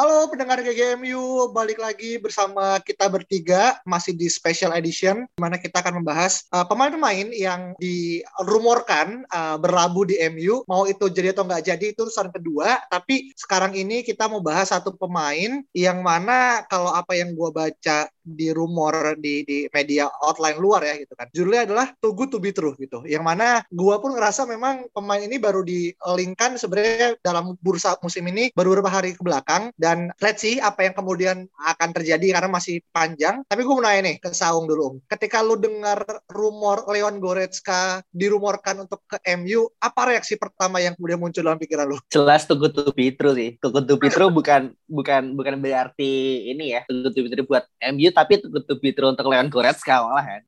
Halo 0.00 0.32
pendengar 0.32 0.64
GGMU, 0.64 1.52
balik 1.52 1.76
lagi 1.76 2.16
bersama 2.16 2.80
kita 2.80 3.04
bertiga 3.12 3.84
masih 3.84 4.16
di 4.16 4.32
special 4.32 4.72
edition 4.72 5.28
di 5.28 5.40
mana 5.44 5.60
kita 5.60 5.84
akan 5.84 6.00
membahas 6.00 6.48
uh, 6.56 6.64
pemain-pemain 6.64 7.28
yang 7.36 7.76
dirumorkan 7.76 9.28
uh, 9.28 9.60
berlabuh 9.60 10.08
di 10.08 10.16
MU 10.32 10.64
mau 10.64 10.88
itu 10.88 11.04
jadi 11.12 11.36
atau 11.36 11.44
nggak 11.44 11.68
jadi 11.68 11.92
itu 11.92 12.08
urusan 12.08 12.32
kedua. 12.32 12.80
Tapi 12.88 13.36
sekarang 13.36 13.76
ini 13.76 14.00
kita 14.00 14.24
mau 14.24 14.40
bahas 14.40 14.72
satu 14.72 14.96
pemain 14.96 15.60
yang 15.76 16.00
mana 16.00 16.64
kalau 16.72 16.96
apa 16.96 17.20
yang 17.20 17.36
gua 17.36 17.52
baca 17.52 18.08
di 18.24 18.50
rumor 18.50 19.16
di 19.16 19.42
di 19.44 19.58
media 19.70 20.08
outline 20.24 20.58
luar 20.58 20.84
ya 20.84 20.94
gitu 20.98 21.14
kan 21.14 21.28
judulnya 21.32 21.62
adalah 21.68 21.86
Too 21.98 22.12
Good 22.16 22.30
to 22.34 22.38
Be 22.38 22.50
True 22.54 22.74
gitu 22.76 23.04
yang 23.04 23.24
mana 23.24 23.64
gua 23.70 24.00
pun 24.00 24.16
ngerasa 24.16 24.48
memang 24.48 24.88
pemain 24.92 25.20
ini 25.20 25.36
baru 25.36 25.64
di-linkkan 25.64 26.56
sebenarnya 26.56 27.20
dalam 27.20 27.56
bursa 27.60 27.96
musim 28.00 28.24
ini 28.28 28.52
baru 28.52 28.76
beberapa 28.76 28.92
hari 28.92 29.16
ke 29.16 29.22
belakang 29.22 29.74
dan 29.76 30.14
let's 30.22 30.40
see 30.40 30.62
apa 30.62 30.86
yang 30.86 30.94
kemudian 30.94 31.50
akan 31.58 31.90
terjadi 31.90 32.38
karena 32.38 32.48
masih 32.48 32.80
panjang. 32.94 33.42
Tapi 33.44 33.60
gue 33.64 33.74
mau 33.74 33.84
nanya 33.84 34.12
nih 34.12 34.16
ke 34.22 34.30
Saung 34.32 34.70
dulu. 34.70 35.00
Ketika 35.10 35.42
lu 35.42 35.58
dengar 35.58 36.02
rumor 36.30 36.86
Leon 36.88 37.18
Goretzka 37.18 38.04
dirumorkan 38.14 38.86
untuk 38.86 39.02
ke 39.04 39.18
MU, 39.36 39.68
apa 39.82 40.14
reaksi 40.14 40.38
pertama 40.40 40.78
yang 40.78 40.94
kemudian 40.94 41.20
muncul 41.20 41.42
dalam 41.42 41.60
pikiran 41.60 41.90
lu? 41.90 41.96
Jelas 42.12 42.46
Too 42.46 42.56
Good 42.56 42.74
to 42.76 42.92
Be 42.94 43.12
True 43.14 43.34
sih. 43.34 43.50
Too 43.58 43.72
Good 43.72 43.86
to 43.90 43.96
Be 43.98 44.08
True 44.08 44.30
bukan 44.30 44.72
bukan 44.86 45.34
bukan 45.34 45.54
berarti 45.58 46.46
ini 46.50 46.78
ya 46.78 46.86
Too 46.86 47.10
Good 47.10 47.14
to 47.16 47.20
Be 47.26 47.28
True 47.34 47.48
buat 47.48 47.64
MU 47.92 48.09
tapi 48.10 48.42
to 48.42 48.74
Be 48.78 48.90
True 48.92 49.12
untuk 49.12 49.26
Leon 49.30 49.48
Goretzka 49.48 50.02
malahan. 50.04 50.42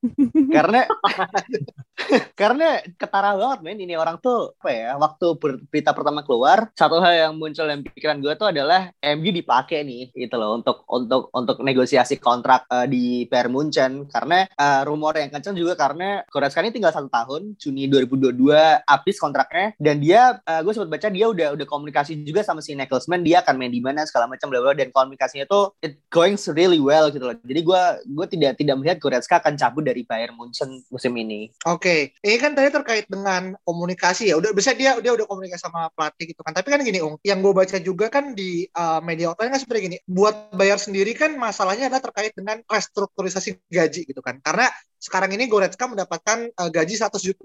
karena 0.51 0.81
karena 2.39 2.81
ketara 2.95 3.37
banget 3.37 3.59
men. 3.61 3.79
Ini 3.83 3.99
orang 3.99 4.21
tuh 4.21 4.55
apa 4.59 4.71
ya 4.71 4.89
waktu 4.95 5.25
berita 5.69 5.91
pertama 5.91 6.23
keluar 6.23 6.71
satu 6.77 7.01
hal 7.03 7.29
yang 7.29 7.33
muncul 7.35 7.67
dalam 7.67 7.83
pikiran 7.83 8.23
gue 8.23 8.33
tuh 8.39 8.49
adalah 8.49 8.89
MU 9.01 9.29
dipakai 9.29 9.83
nih 9.83 10.13
gitu 10.15 10.35
loh 10.39 10.57
untuk 10.57 10.87
untuk 10.87 11.27
untuk 11.35 11.57
negosiasi 11.61 12.17
kontrak 12.21 12.65
uh, 12.69 12.87
di 12.87 13.25
Bayern 13.27 13.51
Munchen. 13.51 14.07
Karena 14.07 14.47
uh, 14.55 14.81
rumor 14.87 15.17
yang 15.17 15.29
kencang 15.33 15.57
juga 15.57 15.73
karena 15.75 16.23
Goretzka 16.29 16.63
ini 16.63 16.71
tinggal 16.71 16.93
satu 16.93 17.09
tahun 17.09 17.55
Juni 17.59 17.89
2022 17.89 18.87
habis 18.87 19.15
kontraknya. 19.19 19.75
Dan 19.77 19.99
dia 19.99 20.39
uh, 20.43 20.61
gue 20.61 20.71
sempat 20.71 20.89
baca 20.91 21.07
dia 21.09 21.25
udah 21.27 21.47
udah 21.55 21.67
komunikasi 21.67 22.23
juga 22.23 22.45
sama 22.45 22.63
si 22.63 22.73
Nagelsmann 22.73 23.25
dia 23.25 23.41
akan 23.45 23.55
main 23.59 23.73
di 23.73 23.81
mana 23.83 24.05
segala 24.07 24.29
macam 24.29 24.49
bla 24.49 24.59
bla 24.61 24.73
dan 24.73 24.89
komunikasinya 24.93 25.45
tuh 25.45 25.73
it 25.81 25.99
going 26.09 26.35
really 26.53 26.79
well 26.79 27.09
gitu 27.09 27.23
loh 27.23 27.37
jadi 27.53 27.61
gue 27.61 27.81
gue 28.09 28.25
tidak 28.33 28.51
tidak 28.57 28.75
melihat 28.81 28.97
Goretzka 28.97 29.37
akan 29.37 29.53
cabut 29.53 29.85
dari 29.85 30.01
Bayern 30.01 30.33
Munchen 30.33 30.81
musim 30.89 31.13
ini 31.13 31.53
Oke, 31.69 32.17
ini 32.25 32.35
kan 32.41 32.57
tadi 32.57 32.73
terkait 32.73 33.05
dengan 33.07 33.55
komunikasi 33.63 34.33
ya. 34.33 34.35
Udah 34.35 34.51
bisa 34.51 34.73
dia 34.73 34.97
dia 34.99 35.11
udah 35.13 35.27
komunikasi 35.29 35.61
sama 35.61 35.87
pelatih 35.93 36.33
gitu 36.33 36.41
kan. 36.41 36.51
Tapi 36.51 36.67
kan 36.73 36.79
gini, 36.81 36.99
Ung, 36.99 37.15
yang 37.21 37.39
gue 37.39 37.53
baca 37.53 37.77
juga 37.79 38.09
kan 38.09 38.33
di 38.33 38.65
uh, 38.73 38.99
media 38.99 39.31
outline 39.31 39.53
kan 39.53 39.61
seperti 39.61 39.79
gini. 39.91 39.97
Buat 40.09 40.51
bayar 40.55 40.81
sendiri 40.81 41.13
kan 41.13 41.35
masalahnya 41.37 41.87
adalah 41.87 42.03
terkait 42.03 42.33
dengan 42.35 42.59
restrukturisasi 42.65 43.63
gaji 43.69 44.01
gitu 44.09 44.19
kan. 44.19 44.41
Karena 44.43 44.67
sekarang 45.03 45.35
ini 45.35 45.51
Goretzka 45.51 45.83
mendapatkan 45.83 46.47
uh, 46.55 46.69
gaji 46.71 46.95
175 46.95 47.35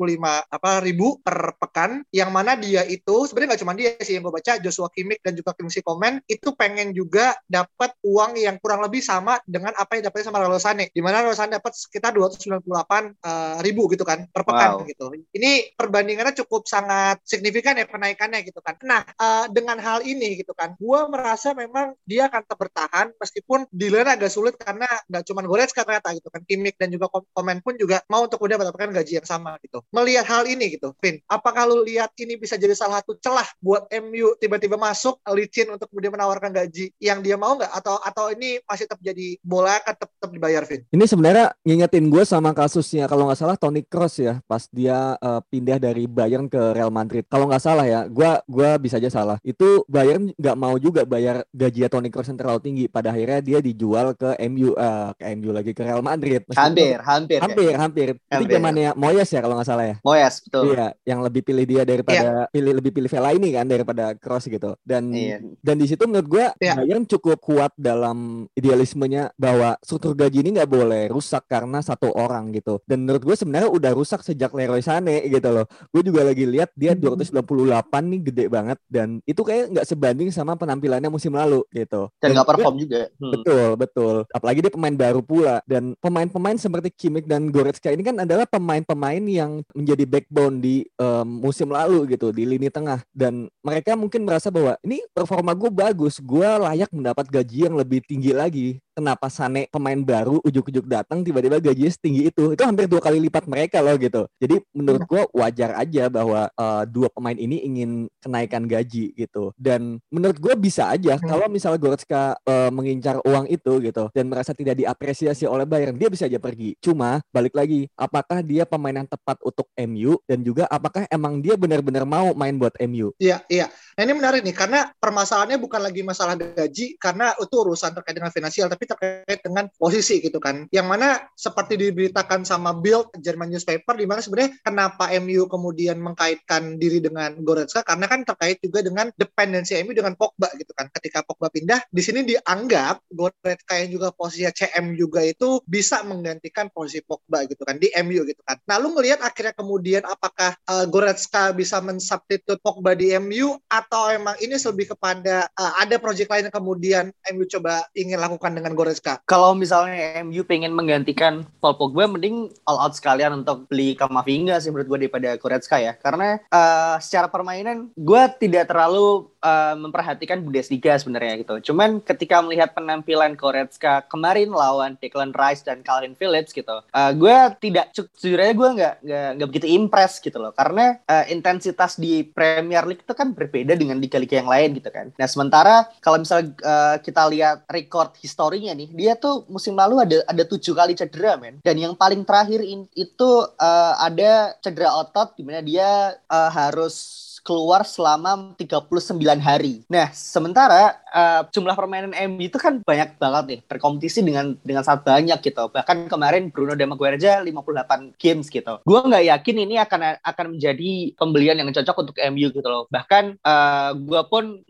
apa 0.47 0.71
ribu 0.79 1.19
per 1.19 1.59
pekan 1.59 2.07
yang 2.15 2.31
mana 2.31 2.55
dia 2.55 2.87
itu 2.87 3.27
sebenarnya 3.27 3.59
nggak 3.59 3.63
cuma 3.67 3.75
dia 3.75 3.91
sih 3.99 4.15
yang 4.15 4.23
gue 4.23 4.35
baca 4.39 4.63
Joshua 4.63 4.87
Kimmich 4.95 5.19
dan 5.27 5.35
juga 5.35 5.59
Kingsley 5.59 5.83
Coman 5.83 6.23
itu 6.31 6.55
pengen 6.55 6.95
juga 6.95 7.35
dapat 7.51 7.99
uang 8.07 8.39
yang 8.39 8.63
kurang 8.63 8.87
lebih 8.87 9.03
sama 9.03 9.43
dengan 9.43 9.75
apa 9.75 9.98
yang 9.99 10.07
dapatnya 10.09 10.27
sama 10.31 10.41
Rosane 10.47 10.89
di 10.95 11.01
mana 11.03 11.27
Rosane 11.27 11.59
dapat 11.59 11.75
sekitar 11.75 12.15
298 12.15 12.63
uh, 12.63 13.59
ribu 13.63 13.91
gitu 13.93 14.07
kan 14.07 14.25
per 14.31 14.47
pekan 14.47 14.69
Wow. 14.69 14.85
gitu. 14.85 15.07
Ini 15.33 15.75
perbandingannya 15.75 16.35
cukup 16.45 16.69
sangat 16.69 17.25
signifikan 17.25 17.79
ya 17.79 17.89
kenaikannya 17.89 18.45
gitu 18.45 18.61
kan. 18.61 18.77
Nah 18.85 19.01
uh, 19.17 19.47
dengan 19.49 19.81
hal 19.81 20.05
ini 20.05 20.39
gitu 20.39 20.53
kan 20.53 20.77
gue 20.77 21.01
merasa 21.09 21.57
memang 21.57 21.97
dia 22.05 22.29
akan 22.29 22.45
tetap 22.45 22.59
bertahan 22.61 23.07
meskipun 23.17 23.65
dealernya 23.73 24.15
agak 24.21 24.31
sulit 24.31 24.55
karena 24.61 24.87
nggak 25.09 25.25
cuma 25.25 25.41
Goretzka 25.43 25.83
ternyata 25.83 26.13
gitu 26.15 26.29
kan 26.29 26.45
Kimmich 26.45 26.77
dan 26.77 26.93
juga 26.93 27.09
Kom- 27.09 27.27
Komen 27.33 27.65
pun 27.65 27.75
juga 27.81 28.05
mau 28.13 28.25
untuk 28.29 28.39
kemudian 28.43 28.61
mendapatkan 28.61 28.93
gaji 28.93 29.13
yang 29.25 29.29
sama 29.29 29.57
gitu. 29.65 29.81
Melihat 29.91 30.25
hal 30.29 30.45
ini 30.45 30.77
gitu 30.77 30.93
Vin 31.01 31.19
apakah 31.27 31.65
lu 31.65 31.83
lihat 31.83 32.13
ini 32.21 32.37
bisa 32.37 32.55
jadi 32.61 32.77
salah 32.77 33.01
satu 33.01 33.17
celah 33.19 33.47
buat 33.59 33.89
MU 34.05 34.37
tiba-tiba 34.37 34.77
masuk 34.77 35.19
licin 35.33 35.73
untuk 35.73 35.89
kemudian 35.91 36.13
menawarkan 36.13 36.53
gaji 36.53 36.93
yang 37.01 37.25
dia 37.25 37.41
mau 37.41 37.57
nggak? 37.57 37.73
Atau 37.73 37.97
atau 37.99 38.29
ini 38.31 38.61
masih 38.69 38.85
tetap 38.85 39.01
jadi 39.01 39.41
bola 39.41 39.81
akan 39.89 39.97
tetap, 39.97 40.11
tetap 40.13 40.31
dibayar 40.31 40.63
Vin 40.69 40.81
Ini 40.89 41.05
sebenarnya 41.05 41.47
ngingetin 41.65 42.07
gue 42.09 42.23
sama 42.23 42.53
kasusnya 42.53 43.09
kalau 43.09 43.25
nggak 43.29 43.41
salah 43.41 43.57
Toni 43.57 43.81
Kroos 43.83 44.21
ya 44.21 44.41
pas 44.45 44.69
dia 44.69 45.17
eh, 45.17 45.41
pindah 45.49 45.79
dari 45.81 46.05
Bayern 46.05 46.47
ke 46.47 46.61
Real 46.77 46.93
Madrid. 46.93 47.25
Kalau 47.27 47.49
nggak 47.49 47.63
salah 47.63 47.87
ya, 47.89 48.05
gue 48.05 48.31
gua 48.45 48.77
bisa 48.77 49.01
aja 49.01 49.09
salah. 49.09 49.41
Itu 49.41 49.89
Bayern 49.89 50.29
nggak 50.37 50.57
mau 50.59 50.77
juga 50.77 51.09
bayar 51.09 51.47
gaji 51.51 51.89
Toni 51.89 52.13
Kroos 52.13 52.29
yang 52.29 52.37
terlalu 52.37 52.61
tinggi. 52.61 52.85
Pada 52.87 53.11
akhirnya 53.11 53.41
dia 53.41 53.59
dijual 53.63 54.13
ke 54.13 54.37
MU, 54.51 54.75
eh, 54.77 55.11
ke 55.17 55.25
MU 55.39 55.51
lagi 55.55 55.73
ke 55.73 55.83
Real 55.83 56.05
Madrid. 56.05 56.45
Meskipun- 56.45 56.61
hampir 56.69 56.97
hampir 57.01 57.39
ya. 57.39 57.43
hampir, 57.47 57.73
hampir. 57.79 58.09
Itu 58.19 58.35
Hampir, 58.45 58.55
zamannya 58.61 58.91
Moyes 58.95 59.31
ya 59.33 59.41
kalau 59.41 59.55
nggak 59.57 59.69
salah 59.69 59.87
ya. 59.89 59.97
Moyes 60.05 60.35
betul 60.45 60.63
Iya, 60.69 60.87
yang 61.07 61.21
lebih 61.25 61.41
pilih 61.41 61.65
dia 61.65 61.83
daripada 61.87 62.51
pilih 62.53 62.73
lebih 62.77 62.91
pilih 62.93 63.09
Vela 63.09 63.31
ini 63.33 63.49
kan 63.55 63.65
daripada 63.65 64.13
Cross 64.19 64.51
gitu. 64.51 64.75
Dan 64.85 65.15
Iya. 65.15 65.39
dan 65.63 65.77
di 65.79 65.87
situ 65.89 66.03
menurut 66.05 66.29
gue 66.29 66.47
Iya. 66.61 66.75
Bayern 66.77 67.07
cukup 67.07 67.39
kuat 67.41 67.73
dalam 67.79 68.45
idealismenya 68.53 69.31
bahwa 69.39 69.78
struktur 69.81 70.15
gaji 70.15 70.41
ini 70.41 70.51
nggak 70.57 70.71
boleh 70.71 71.03
rusak 71.11 71.47
karena 71.47 71.81
satu 71.81 72.11
orang 72.13 72.51
gitu. 72.53 72.79
Dan 72.85 73.05
menurut 73.07 73.23
gue 73.25 73.37
sebenarnya 73.37 73.71
udah 73.71 73.93
rusak 73.95 74.21
sejak 74.23 74.51
Leroy 74.53 74.81
Sané 74.81 75.25
gitu 75.27 75.49
loh. 75.49 75.67
Gue 75.91 76.03
juga 76.03 76.25
lagi 76.25 76.45
lihat 76.45 76.71
dia 76.75 76.93
Hmm. 76.95 77.15
298 77.17 78.05
nih 78.05 78.21
gede 78.33 78.45
banget 78.49 78.79
dan 78.87 79.21
itu 79.23 79.41
kayak 79.41 79.71
nggak 79.71 79.87
sebanding 79.87 80.29
sama 80.31 80.55
penampilannya 80.55 81.09
musim 81.09 81.33
lalu 81.33 81.63
gitu. 81.71 82.11
dan 82.19 82.35
nggak 82.35 82.49
perform 82.49 82.77
juga 82.77 83.01
Hmm. 83.19 83.33
Betul, 83.35 83.69
betul. 83.77 84.17
Apalagi 84.31 84.59
dia 84.61 84.73
pemain 84.73 84.95
baru 84.95 85.21
pula 85.23 85.63
dan 85.65 85.95
pemain-pemain 85.99 86.57
seperti 86.57 86.91
Kimmich 86.91 87.27
dan 87.27 87.49
Goretzka 87.49 87.91
ini 87.91 88.03
kan 88.03 88.19
adalah 88.19 88.45
pemain-pemain 88.45 89.23
yang 89.25 89.63
menjadi 89.73 90.05
backbone 90.05 90.59
di 90.59 90.75
em, 90.95 91.27
musim 91.27 91.71
lalu 91.71 92.15
gitu 92.15 92.31
di 92.31 92.45
lini 92.45 92.69
tengah 92.69 93.01
dan 93.11 93.47
mereka 93.63 93.95
mungkin 93.95 94.25
merasa 94.25 94.49
bahwa 94.49 94.77
ini 94.83 95.03
performa 95.11 95.53
gue 95.53 95.71
bagus, 95.71 96.19
gue 96.19 96.47
layak 96.47 96.91
mendapat 96.91 97.27
gaji 97.29 97.69
yang 97.69 97.75
lebih 97.75 98.03
tinggi 98.05 98.33
lagi. 98.33 98.69
Kenapa 98.99 99.31
Sane 99.31 99.71
pemain 99.71 99.95
baru 99.95 100.43
ujuk-ujuk 100.43 100.91
datang 100.91 101.23
tiba-tiba 101.23 101.63
gajinya 101.63 101.87
setinggi 101.87 102.35
itu? 102.35 102.59
Itu 102.59 102.67
hampir 102.67 102.91
dua 102.91 102.99
kali 102.99 103.23
lipat 103.23 103.47
mereka 103.47 103.79
loh 103.79 103.95
gitu. 103.95 104.27
Jadi 104.43 104.59
menurut 104.75 105.07
gue 105.07 105.23
wajar 105.39 105.79
aja 105.79 106.11
bahwa 106.11 106.51
eh, 106.51 106.83
dua 106.91 107.07
pemain 107.07 107.39
ini 107.39 107.63
ingin 107.63 108.11
kenaikan 108.19 108.67
gaji 108.67 109.15
gitu. 109.15 109.55
Dan 109.55 110.03
menurut 110.11 110.43
gue 110.43 110.51
bisa 110.59 110.91
aja 110.91 111.15
Hmm. 111.15 111.31
kalau 111.31 111.47
misalnya 111.47 111.79
Goretzka 111.79 112.43
eh, 112.43 112.71
mengincar 112.75 113.23
uang 113.23 113.47
itu 113.47 113.79
gitu 113.87 114.11
dan 114.11 114.25
merasa 114.27 114.51
tidak 114.51 114.75
diapresiasi 114.75 115.47
oleh 115.47 115.63
Bayern, 115.63 115.95
dia 115.95 116.11
bisa 116.11 116.27
aja 116.27 116.43
pergi. 116.43 116.75
Cuma 116.83 117.23
balik 117.31 117.55
lagi, 117.55 117.87
apakah 117.95 118.43
dia 118.43 118.67
pemain 118.67 118.99
yang 118.99 119.07
tepat 119.07 119.39
untuk 119.47 119.71
MU 119.79 120.19
dan 120.27 120.43
juga 120.43 120.67
apakah 120.67 121.07
emang 121.07 121.39
dia 121.39 121.55
benar-benar 121.55 122.03
mau 122.03 122.35
main 122.35 122.59
buat 122.59 122.75
MU? 122.83 123.15
Iya, 123.23 123.47
iya. 123.47 123.71
Nah 123.95 124.03
ini 124.03 124.15
menarik 124.19 124.43
nih 124.43 124.57
karena 124.59 124.91
permasalahannya 124.99 125.63
bukan 125.63 125.87
lagi 125.87 126.03
masalah 126.03 126.35
gaji 126.35 126.99
karena 126.99 127.31
itu 127.39 127.55
urusan 127.55 127.95
terkait 127.95 128.19
dengan 128.19 128.35
finansial, 128.35 128.67
tapi 128.67 128.88
terkait 128.89 129.41
dengan 129.45 129.69
posisi 129.77 130.25
gitu 130.25 130.41
kan. 130.41 130.65
Yang 130.73 130.87
mana 130.89 131.09
seperti 131.37 131.77
diberitakan 131.77 132.49
sama 132.49 132.73
Bild 132.73 133.13
German 133.21 133.53
newspaper 133.53 133.95
di 133.95 134.09
mana 134.09 134.25
sebenarnya 134.25 134.57
kenapa 134.65 135.13
MU 135.21 135.45
kemudian 135.45 136.01
mengkaitkan 136.01 136.81
diri 136.81 137.05
dengan 137.05 137.37
Goretzka 137.45 137.85
karena 137.85 138.09
kan 138.09 138.25
terkait 138.25 138.59
juga 138.65 138.81
dengan 138.81 139.13
dependensi 139.15 139.77
MU 139.85 139.93
dengan 139.93 140.17
Pogba 140.17 140.49
gitu 140.57 140.73
kan. 140.73 140.89
Ketika 140.89 141.21
Pogba 141.27 141.53
pindah, 141.53 141.85
di 141.93 142.01
sini 142.01 142.25
dianggap 142.25 143.05
Goretzka 143.13 143.77
yang 143.77 143.93
juga 143.93 144.09
posisi 144.17 144.49
CM 144.49 144.97
juga 144.97 145.21
itu 145.21 145.61
bisa 145.69 146.01
menggantikan 146.07 146.73
posisi 146.73 147.05
Pogba 147.05 147.45
gitu 147.45 147.69
kan 147.69 147.77
di 147.77 147.93
MU 148.01 148.25
gitu 148.25 148.41
kan. 148.47 148.57
Nah, 148.65 148.81
lu 148.81 148.97
ngelihat 148.97 149.21
akhirnya 149.21 149.53
kemudian 149.53 150.03
apakah 150.09 150.57
uh, 150.71 150.89
Goretzka 150.89 151.53
bisa 151.53 151.83
mensubstitute 151.85 152.63
Pogba 152.65 152.97
di 152.97 153.13
MU 153.19 153.59
atau 153.69 154.09
emang 154.15 154.39
ini 154.39 154.57
lebih 154.57 154.95
kepada 154.95 155.51
uh, 155.57 155.73
ada 155.83 155.97
proyek 155.99 156.31
lain 156.31 156.49
yang 156.49 156.55
kemudian 156.55 157.05
MU 157.35 157.45
coba 157.51 157.85
ingin 157.93 158.21
lakukan 158.21 158.55
dengan 158.55 158.73
Goretzka? 158.79 159.19
Kalau 159.27 159.59
misalnya 159.59 160.23
MU 160.23 160.47
pengen 160.47 160.71
menggantikan 160.71 161.43
Paul 161.59 161.75
Pogba, 161.75 162.07
mending 162.07 162.55
all 162.63 162.79
out 162.79 162.95
sekalian 162.95 163.43
untuk 163.43 163.67
beli 163.67 163.99
Kamavinga 163.99 164.63
sih 164.63 164.71
menurut 164.71 164.87
gue 164.87 164.99
daripada 165.11 165.35
Goretzka 165.35 165.83
ya. 165.83 165.99
Karena 165.99 166.39
uh, 166.55 167.03
secara 167.03 167.27
permainan 167.27 167.91
gue 167.99 168.23
tidak 168.39 168.71
terlalu 168.71 169.27
uh, 169.43 169.75
memperhatikan 169.79 170.43
Bundesliga 170.43 170.99
sebenarnya 170.99 171.43
gitu. 171.43 171.73
Cuman 171.73 172.03
ketika 172.03 172.43
melihat 172.43 172.75
penampilan 172.75 173.39
Goretzka 173.39 174.07
kemarin 174.07 174.51
lawan 174.51 174.99
Declan 174.99 175.35
Rice 175.35 175.67
dan 175.67 175.83
Calvin 175.83 176.19
Phillips 176.19 176.55
gitu, 176.55 176.83
uh, 176.83 177.11
gue 177.15 177.37
tidak 177.63 177.95
sejujurnya 177.95 178.53
gue 178.55 178.69
nggak 178.79 178.95
nggak 179.39 179.49
begitu 179.49 179.67
impress 179.69 180.19
gitu 180.23 180.39
loh. 180.39 180.53
Karena 180.55 180.99
uh, 181.07 181.25
intensitas 181.31 181.97
di 181.99 182.27
Premier 182.27 182.85
League 182.87 183.05
itu 183.05 183.15
kan 183.15 183.33
berbeda 183.35 183.75
dengan 183.79 183.99
liga-liga 183.99 184.41
yang 184.41 184.51
lain 184.51 184.79
gitu 184.79 184.91
kan. 184.91 185.11
Nah 185.17 185.29
sementara 185.31 185.87
kalau 186.03 186.23
misalnya 186.23 186.55
uh, 186.63 186.97
kita 187.03 187.23
lihat 187.31 187.67
record 187.71 188.15
historinya 188.19 188.75
nih, 188.75 188.91
dia 188.95 189.13
tuh 189.19 189.47
musim 189.51 189.75
lalu 189.79 190.03
ada 190.03 190.19
ada 190.27 190.43
tujuh 190.45 190.75
kali 190.75 190.95
cedera 190.99 191.39
men. 191.39 191.61
Dan 191.63 191.79
yang 191.79 191.95
paling 191.95 192.23
terakhir 192.27 192.61
in, 192.63 192.87
itu 192.95 193.31
uh, 193.59 193.95
ada 193.99 194.55
cedera 194.63 194.95
otot 194.99 195.35
di 195.39 195.43
mana 195.47 195.61
dia 195.63 196.17
uh, 196.27 196.51
harus 196.51 197.28
keluar 197.49 197.81
selama 197.89 198.53
39 198.61 199.09
hari. 199.41 199.81
Nah, 199.89 200.13
sementara 200.13 201.01
uh, 201.09 201.49
jumlah 201.49 201.73
permainan 201.73 202.13
MU 202.29 202.45
itu 202.45 202.61
kan 202.61 202.85
banyak 202.85 203.17
banget 203.17 203.45
nih, 203.49 203.61
berkompetisi 203.65 204.21
dengan 204.21 204.53
dengan 204.61 204.85
sangat 204.85 205.09
banyak 205.09 205.41
gitu. 205.41 205.73
Bahkan 205.73 206.13
kemarin 206.13 206.53
Bruno 206.53 206.77
dan 206.77 206.93
Maguire 206.93 207.17
aja 207.17 207.41
58 207.41 208.21
games 208.21 208.53
gitu. 208.53 208.85
Gue 208.85 209.01
nggak 209.01 209.25
yakin 209.33 209.57
ini 209.65 209.81
akan 209.81 210.21
akan 210.21 210.47
menjadi 210.53 211.17
pembelian 211.17 211.57
yang 211.57 211.73
cocok 211.73 211.97
untuk 212.05 212.17
MU 212.37 212.53
gitu 212.53 212.69
loh. 212.69 212.85
Bahkan 212.93 213.41
uh, 213.41 213.97
gue 213.97 214.23
pun 214.29 214.61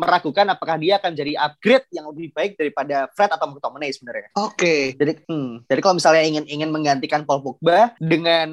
meragukan 0.00 0.48
apakah 0.48 0.80
dia 0.80 0.96
akan 0.96 1.12
jadi 1.12 1.36
upgrade 1.36 1.84
yang 1.92 2.08
lebih 2.08 2.32
baik 2.32 2.56
daripada 2.56 3.12
Fred 3.12 3.28
atau 3.28 3.50
McTominay 3.50 3.92
sebenarnya. 3.92 4.32
Oke. 4.38 4.56
Okay. 4.56 4.80
Jadi, 4.96 5.12
hmm, 5.26 5.66
jadi 5.66 5.80
kalau 5.82 5.98
misalnya 5.98 6.24
ingin 6.24 6.44
ingin 6.46 6.70
menggantikan 6.70 7.26
Paul 7.26 7.42
Pogba 7.42 7.92
dengan 7.98 8.48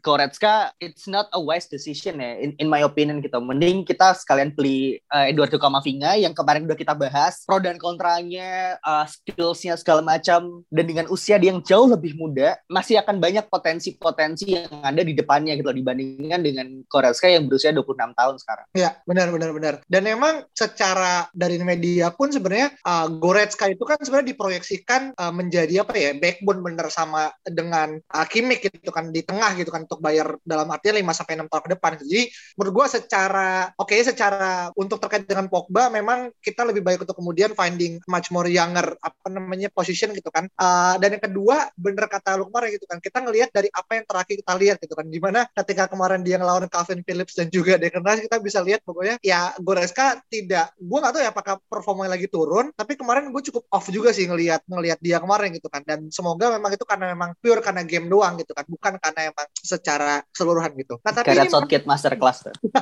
Goretzka, 0.00 0.72
it's 0.80 1.04
not 1.04 1.28
a 1.36 1.40
wise 1.40 1.68
decision 1.68 2.18
ya, 2.18 2.40
in, 2.40 2.56
in 2.56 2.66
my 2.72 2.80
opinion 2.80 3.11
gitu. 3.20 3.36
Mending 3.42 3.84
kita 3.84 4.16
sekalian 4.16 4.54
beli 4.54 5.02
uh, 5.12 5.28
Eduardo 5.28 5.58
Camavinga 5.58 6.16
yang 6.16 6.32
kemarin 6.32 6.64
udah 6.64 6.78
kita 6.78 6.94
bahas 6.96 7.42
pro 7.44 7.58
dan 7.58 7.76
kontranya, 7.76 8.78
uh, 8.80 9.04
skillsnya 9.04 9.76
segala 9.76 10.00
macam, 10.00 10.64
dan 10.72 10.84
dengan 10.86 11.06
usia 11.12 11.36
dia 11.36 11.52
yang 11.52 11.60
jauh 11.60 11.90
lebih 11.90 12.16
muda, 12.16 12.56
masih 12.70 13.02
akan 13.02 13.18
banyak 13.18 13.44
potensi-potensi 13.50 14.56
yang 14.56 14.80
ada 14.80 15.02
di 15.02 15.12
depannya 15.12 15.58
gitu 15.58 15.74
dibandingkan 15.74 16.40
dengan 16.40 16.66
Goretzka 16.86 17.28
yang 17.28 17.50
berusia 17.50 17.74
26 17.74 18.14
tahun 18.14 18.34
sekarang. 18.38 18.66
Ya, 18.72 18.96
benar 19.04 19.28
benar 19.34 19.50
benar. 19.52 19.74
Dan 19.90 20.06
memang 20.06 20.46
secara 20.54 21.26
dari 21.34 21.58
media 21.60 22.14
pun 22.14 22.30
sebenarnya 22.30 22.72
uh, 22.86 23.10
Goretzka 23.10 23.66
itu 23.68 23.82
kan 23.82 23.98
sebenarnya 23.98 24.32
diproyeksikan 24.32 25.18
uh, 25.18 25.34
menjadi 25.34 25.82
apa 25.82 25.94
ya 25.98 26.14
backbone 26.14 26.62
bener 26.62 26.86
sama 26.92 27.34
dengan 27.42 27.98
uh, 27.98 28.26
Kimmich 28.28 28.62
gitu 28.62 28.94
kan 28.94 29.10
di 29.10 29.24
tengah 29.26 29.56
gitu 29.58 29.74
kan 29.74 29.84
untuk 29.88 29.98
bayar 29.98 30.38
dalam 30.46 30.68
artian 30.70 31.00
5 31.00 31.18
sampai 31.18 31.34
6 31.40 31.50
tahun 31.50 31.62
ke 31.66 31.70
depan. 31.74 31.92
Jadi 32.04 32.22
menurut 32.56 32.72
gue 32.72 32.86
secara 33.02 33.74
oke 33.74 33.90
okay, 33.90 34.00
secara 34.06 34.70
untuk 34.78 35.02
terkait 35.02 35.26
dengan 35.26 35.50
Pogba 35.50 35.90
memang 35.90 36.30
kita 36.38 36.62
lebih 36.62 36.86
baik 36.86 37.02
untuk 37.02 37.18
kemudian 37.18 37.52
finding 37.58 37.98
much 38.06 38.30
more 38.30 38.46
younger 38.46 38.94
apa 39.02 39.26
namanya 39.28 39.68
position 39.74 40.14
gitu 40.14 40.30
kan. 40.30 40.46
Uh, 40.54 40.94
dan 41.02 41.18
yang 41.18 41.24
kedua 41.24 41.68
bener 41.74 42.06
kata 42.06 42.38
lu 42.38 42.48
kemarin 42.48 42.78
gitu 42.78 42.86
kan 42.86 42.98
kita 43.02 43.18
ngelihat 43.20 43.50
dari 43.50 43.68
apa 43.72 43.98
yang 43.98 44.04
terakhir 44.06 44.34
kita 44.38 44.54
lihat 44.56 44.76
gitu 44.80 44.94
kan 44.94 45.06
di 45.08 45.18
mana 45.18 45.40
ketika 45.52 45.90
kemarin 45.90 46.20
dia 46.22 46.36
ngelawan 46.38 46.70
Calvin 46.70 47.02
Phillips 47.02 47.34
dan 47.34 47.50
juga 47.50 47.76
Declan 47.76 48.04
Rice 48.06 48.22
kita 48.24 48.38
bisa 48.38 48.58
lihat 48.62 48.80
pokoknya 48.86 49.16
ya 49.20 49.52
Goretzka 49.58 50.22
tidak 50.30 50.72
gue 50.78 50.98
nggak 50.98 51.12
tahu 51.12 51.22
ya 51.22 51.30
apakah 51.30 51.54
performanya 51.66 52.14
lagi 52.14 52.28
turun 52.30 52.70
tapi 52.72 52.94
kemarin 52.94 53.32
gue 53.32 53.42
cukup 53.50 53.66
off 53.72 53.86
juga 53.90 54.14
sih 54.14 54.28
ngelihat 54.28 54.64
ngelihat 54.68 54.98
dia 55.02 55.18
kemarin 55.18 55.50
gitu 55.54 55.66
kan 55.66 55.82
dan 55.82 56.08
semoga 56.14 56.52
memang 56.54 56.70
itu 56.74 56.84
karena 56.86 57.12
memang 57.12 57.34
pure 57.40 57.60
karena 57.64 57.82
game 57.82 58.06
doang 58.06 58.38
gitu 58.38 58.52
kan 58.54 58.64
bukan 58.68 58.96
karena 59.00 59.32
emang 59.32 59.46
secara 59.56 60.22
keseluruhan 60.30 60.72
gitu. 60.78 60.98
Nah, 61.02 61.12
tapi 61.12 61.32
Karet 61.32 61.50
Southgate 61.52 61.86
Master 61.86 62.14
Class 62.16 62.46